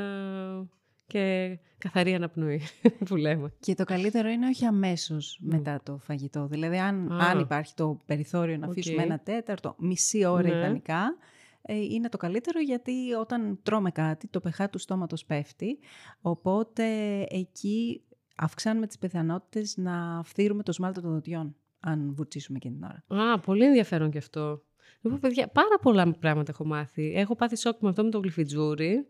και 1.07 1.57
καθαρή 1.77 2.13
αναπνοή 2.13 2.61
που 3.07 3.15
λέμε. 3.15 3.53
Και 3.59 3.75
το 3.75 3.83
καλύτερο 3.83 4.29
είναι 4.29 4.47
όχι 4.47 4.65
αμέσως 4.65 5.39
μετά 5.41 5.81
το 5.83 5.97
φαγητό. 5.97 6.47
Δηλαδή, 6.47 6.77
αν, 6.77 7.11
αν 7.11 7.39
υπάρχει 7.39 7.73
το 7.73 7.97
περιθώριο 8.05 8.57
να 8.57 8.67
αφήσουμε 8.67 9.03
ένα 9.03 9.19
τέταρτο, 9.19 9.75
μισή 9.77 10.25
ώρα 10.25 10.41
ναι. 10.41 10.55
ιδανικά, 10.55 11.01
ε, 11.01 11.34
είναι 11.67 12.09
το 12.09 12.17
καλύτερο 12.17 12.59
γιατί 12.59 13.13
όταν 13.13 13.59
τρώμε 13.63 13.91
κάτι 13.91 14.27
το 14.27 14.41
pH 14.43 14.65
του 14.71 14.77
στόματος 14.77 15.25
πέφτει, 15.25 15.79
οπότε 16.21 16.85
εκεί 17.29 18.01
αυξάνουμε 18.35 18.87
τις 18.87 18.97
πιθανότητες 18.97 19.77
να 19.77 20.21
φθύρουμε 20.23 20.63
το 20.63 20.71
σμάλτο 20.71 21.01
των 21.01 21.11
δοντιών, 21.11 21.55
αν 21.79 22.13
βουρτσίσουμε 22.13 22.57
εκείνη 22.57 22.75
την 22.75 22.83
ώρα. 22.83 23.31
Α, 23.31 23.39
πολύ 23.39 23.65
ενδιαφέρον 23.65 24.11
και 24.11 24.17
αυτό. 24.17 24.63
Λοιπόν, 25.01 25.19
παιδιά, 25.19 25.47
πάρα 25.47 25.77
πολλά 25.81 26.11
πράγματα 26.19 26.51
έχω 26.51 26.65
μάθει. 26.65 27.13
Έχω 27.15 27.35
πάθει 27.35 27.57
σοκ 27.57 27.79
με 27.79 27.89
αυτό 27.89 28.03
με 28.03 28.09
το 28.09 28.19
γλυφιτζούρι. 28.19 29.07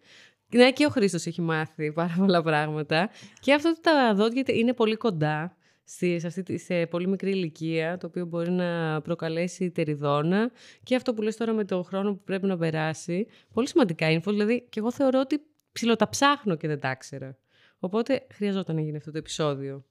Ναι, 0.53 0.71
και 0.71 0.85
ο 0.85 0.89
Χρήστος 0.89 1.25
έχει 1.25 1.41
μάθει 1.41 1.91
πάρα 1.91 2.15
πολλά 2.17 2.41
πράγματα. 2.41 3.09
Και 3.39 3.53
αυτό 3.53 3.69
ότι 3.69 3.81
τα 3.81 4.13
δόντια 4.15 4.43
είναι 4.47 4.73
πολύ 4.73 4.95
κοντά 4.95 5.57
σε, 5.85 6.27
αυτή, 6.27 6.57
σε 6.57 6.85
πολύ 6.85 7.07
μικρή 7.07 7.29
ηλικία, 7.29 7.97
το 7.97 8.07
οποίο 8.07 8.25
μπορεί 8.25 8.51
να 8.51 9.01
προκαλέσει 9.01 9.71
τεριδόνα. 9.71 10.51
Και 10.83 10.95
αυτό 10.95 11.13
που 11.13 11.21
λες 11.21 11.37
τώρα 11.37 11.53
με 11.53 11.65
το 11.65 11.81
χρόνο 11.83 12.13
που 12.13 12.21
πρέπει 12.23 12.45
να 12.45 12.57
περάσει. 12.57 13.27
Πολύ 13.53 13.67
σημαντικά 13.67 14.07
info, 14.17 14.25
δηλαδή 14.25 14.65
και 14.69 14.79
εγώ 14.79 14.91
θεωρώ 14.91 15.19
ότι 15.19 15.41
ψιλοταψάχνω 15.71 16.55
και 16.55 16.67
δεν 16.67 16.79
τα 16.79 16.91
ήξερα. 16.91 17.37
Οπότε 17.79 18.27
χρειαζόταν 18.33 18.75
να 18.75 18.81
γίνει 18.81 18.97
αυτό 18.97 19.11
το 19.11 19.17
επεισόδιο. 19.17 19.85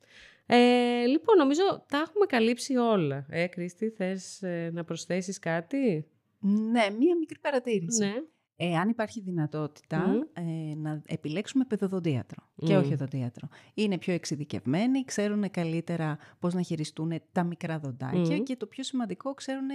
Ε, 0.46 1.04
λοιπόν, 1.07 1.37
νομίζω 1.37 1.62
τα 1.88 1.98
έχουμε 1.98 2.26
καλύψει 2.26 2.76
όλα. 2.76 3.26
Ε, 3.28 3.46
Κρίστη, 3.46 3.90
θες 3.90 4.42
ε, 4.42 4.70
να 4.72 4.85
προσθέσεις 4.85 5.38
κάτι; 5.38 6.07
Ναι, 6.40 6.87
μία 6.98 7.16
μικρή 7.18 7.38
παρατήρηση. 7.40 8.04
Ναι. 8.04 8.14
Ε, 8.56 8.76
αν 8.76 8.88
υπάρχει 8.88 9.20
δυνατότητα 9.20 10.26
ε, 10.32 10.74
να 10.76 11.02
επιλέξουμε 11.06 11.64
παιδοδοντίατρο 11.64 12.42
και 12.56 12.76
όχι 12.76 12.92
οδοντίατρο. 12.92 13.48
Είναι 13.74 13.98
πιο 13.98 14.12
εξειδικευμένοι, 14.12 15.04
ξέρουν 15.04 15.50
καλύτερα 15.50 16.18
πώς 16.38 16.54
να 16.54 16.62
χειριστούν 16.62 17.12
τα 17.32 17.44
μικρά 17.44 17.78
δοντάκια 17.78 18.38
και 18.38 18.56
το 18.56 18.66
πιο 18.66 18.82
σημαντικό 18.82 19.34
ξέρουν 19.34 19.68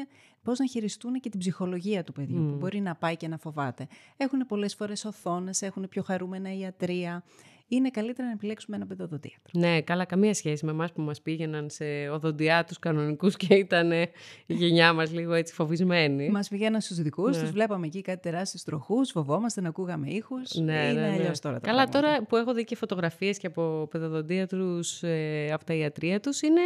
πώς 0.44 0.60
να 0.60 0.66
χειριστούν 0.68 1.14
και 1.14 1.30
την 1.30 1.40
ψυχολογία 1.40 2.04
του 2.04 2.12
παιδιού 2.12 2.46
που 2.50 2.56
μπορεί 2.56 2.80
να 2.80 2.96
πάει 2.96 3.18
και 3.18 3.28
να 3.28 3.38
φοβάται. 3.38 3.88
Έχουν 4.18 4.46
πολλές 4.48 4.76
φορές 4.76 5.06
οθόνες, 5.06 5.62
έχουν 5.62 5.88
πιο 5.90 6.04
χαρούμενα 6.04 6.54
ιατρία 6.54 7.24
είναι 7.70 7.90
καλύτερα 7.90 8.28
να 8.28 8.34
επιλέξουμε 8.34 8.76
ένα 8.76 8.86
παιδοδοντίατρο. 8.86 9.52
Ναι, 9.54 9.82
καλά, 9.82 10.06
καμία 10.06 10.34
σχέση 10.34 10.66
με 10.66 10.72
εμάς 10.72 10.92
που 10.92 11.02
μας 11.02 11.22
πήγαιναν 11.22 11.70
σε 11.70 11.86
οδοντιάτρου 12.10 12.80
κανονικούς 12.80 13.38
και 13.38 13.56
ήταν 13.56 13.92
η 13.92 14.54
γενιά 14.54 14.94
μας 14.94 15.12
λίγο 15.12 15.34
έτσι 15.34 15.54
φοβισμένη. 15.54 16.30
Μας 16.30 16.48
πηγαίναν 16.48 16.82
στους 16.82 16.98
δικούς 16.98 17.36
ναι. 17.36 17.42
τους, 17.42 17.52
βλέπαμε 17.52 17.86
εκεί 17.86 18.02
κάτι 18.02 18.22
τεράστιου 18.22 18.60
τροχούς, 18.66 19.12
φοβόμαστε, 19.12 19.62
να 19.62 19.70
ακούγαμε 19.70 20.10
ήχους. 20.10 20.54
Ναι, 20.54 20.62
είναι 20.62 21.02
ναι, 21.02 21.08
ναι. 21.08 21.14
αλλιώς 21.14 21.40
τώρα. 21.40 21.60
καλά, 21.60 21.88
τώρα 21.88 22.24
που 22.24 22.36
έχω 22.36 22.54
δει 22.54 22.64
και 22.64 22.76
φωτογραφίες 22.76 23.38
και 23.38 23.48
από 23.48 23.88
παιδοδοντίατρους 23.92 25.04
ε, 25.04 25.50
από 25.52 25.66
τα 25.66 25.74
ιατρία 25.74 26.20
τους, 26.20 26.42
είναι 26.42 26.62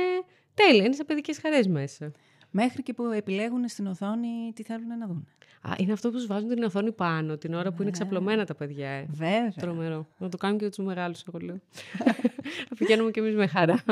τέλεια, 0.53 0.83
είναι 0.83 0.95
σε 0.95 1.03
παιδικές 1.03 1.39
χαρές 1.39 1.67
μέσα. 1.67 2.11
Μέχρι 2.55 2.83
και 2.83 2.93
που 2.93 3.05
επιλέγουν 3.05 3.67
στην 3.67 3.87
οθόνη 3.87 4.51
τι 4.55 4.63
θέλουν 4.63 4.97
να 4.97 5.07
δουν. 5.07 5.27
Α, 5.69 5.73
είναι 5.77 5.91
αυτό 5.91 6.09
που 6.11 6.19
σου 6.19 6.27
βάζουν 6.27 6.47
την 6.47 6.63
οθόνη 6.63 6.91
πάνω, 6.91 7.37
την 7.37 7.53
ώρα 7.53 7.69
που 7.69 7.75
είναι 7.75 7.83
ναι. 7.83 7.91
ξαπλωμένα 7.91 8.45
τα 8.45 8.55
παιδιά. 8.55 8.89
Ε. 8.89 9.05
Βέβαια. 9.09 9.51
Τρομερό. 9.55 10.07
Να 10.17 10.29
το 10.29 10.37
κάνουν 10.37 10.57
και 10.57 10.69
τους 10.69 10.85
μεγάλους, 10.85 11.23
εγώ 11.27 11.39
λέω. 11.39 11.59
πηγαίνουμε 12.77 13.11
κι 13.11 13.19
εμείς 13.19 13.35
με 13.35 13.47
χαρά. 13.47 13.83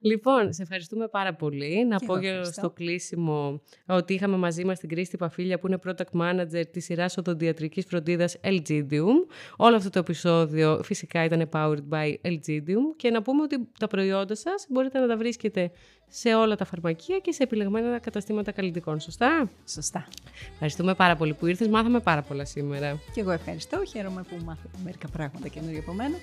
Λοιπόν, 0.00 0.52
σε 0.52 0.62
ευχαριστούμε 0.62 1.08
πάρα 1.08 1.34
πολύ. 1.34 1.86
Να 1.86 1.98
πω 1.98 2.18
για 2.18 2.44
στο 2.44 2.70
κλείσιμο 2.70 3.62
ότι 3.86 4.14
είχαμε 4.14 4.36
μαζί 4.36 4.64
μας 4.64 4.78
την 4.78 4.88
Κρίστη 4.88 5.16
Παφίλια 5.16 5.58
που 5.58 5.66
είναι 5.66 5.78
product 5.86 6.20
manager 6.20 6.62
της 6.70 6.84
σειράς 6.84 7.16
οδοντιατρικής 7.16 7.84
φροντίδας 7.84 8.36
Elgidium. 8.42 9.26
Όλο 9.56 9.76
αυτό 9.76 9.90
το 9.90 9.98
επεισόδιο 9.98 10.80
φυσικά 10.82 11.24
ήταν 11.24 11.48
powered 11.52 11.88
by 11.90 12.14
Elgidium 12.22 12.94
και 12.96 13.10
να 13.10 13.22
πούμε 13.22 13.42
ότι 13.42 13.68
τα 13.78 13.86
προϊόντα 13.86 14.34
σας 14.34 14.66
μπορείτε 14.68 14.98
να 14.98 15.06
τα 15.06 15.16
βρίσκετε 15.16 15.70
σε 16.08 16.34
όλα 16.34 16.56
τα 16.56 16.64
φαρμακεία 16.64 17.18
και 17.18 17.32
σε 17.32 17.42
επιλεγμένα 17.42 17.98
καταστήματα 17.98 18.52
καλλιτικών. 18.52 19.00
Σωστά; 19.00 19.50
Σωστά. 19.68 20.08
Ευχαριστούμε 20.52 20.94
πάρα 20.94 21.16
πολύ 21.16 21.34
που 21.34 21.46
ήρθες. 21.46 21.68
Μάθαμε 21.68 22.00
πάρα 22.00 22.22
πολλά 22.22 22.44
σήμερα. 22.44 23.00
Και 23.14 23.20
εγώ 23.20 23.30
ευχαριστώ. 23.30 23.84
Χαίρομαι 23.84 24.22
που 24.22 24.44
μάθατε 24.44 24.78
μερικά 24.84 25.08
πράγματα 25.08 25.48
καινούργια 25.48 25.80
από 25.80 25.92
μένα 25.92 26.16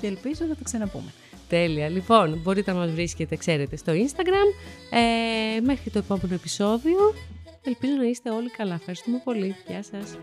και 0.00 0.06
ελπίζω 0.06 0.44
να 0.44 0.54
τα 0.54 0.64
ξαναπούμε. 0.64 1.12
Τέλεια. 1.52 1.88
Λοιπόν, 1.88 2.40
μπορείτε 2.42 2.72
να 2.72 2.78
μας 2.78 2.90
βρίσκετε, 2.90 3.36
ξέρετε, 3.36 3.76
στο 3.76 3.92
Instagram. 3.92 4.48
Ε, 4.90 5.60
μέχρι 5.60 5.90
το 5.90 5.98
επόμενο 5.98 6.34
επεισόδιο. 6.34 7.14
Ελπίζω 7.62 7.92
να 7.96 8.04
είστε 8.04 8.30
όλοι 8.30 8.50
καλά. 8.50 8.74
Ευχαριστούμε 8.74 9.20
πολύ. 9.24 9.56
Γεια 9.66 9.82
σας. 9.82 10.16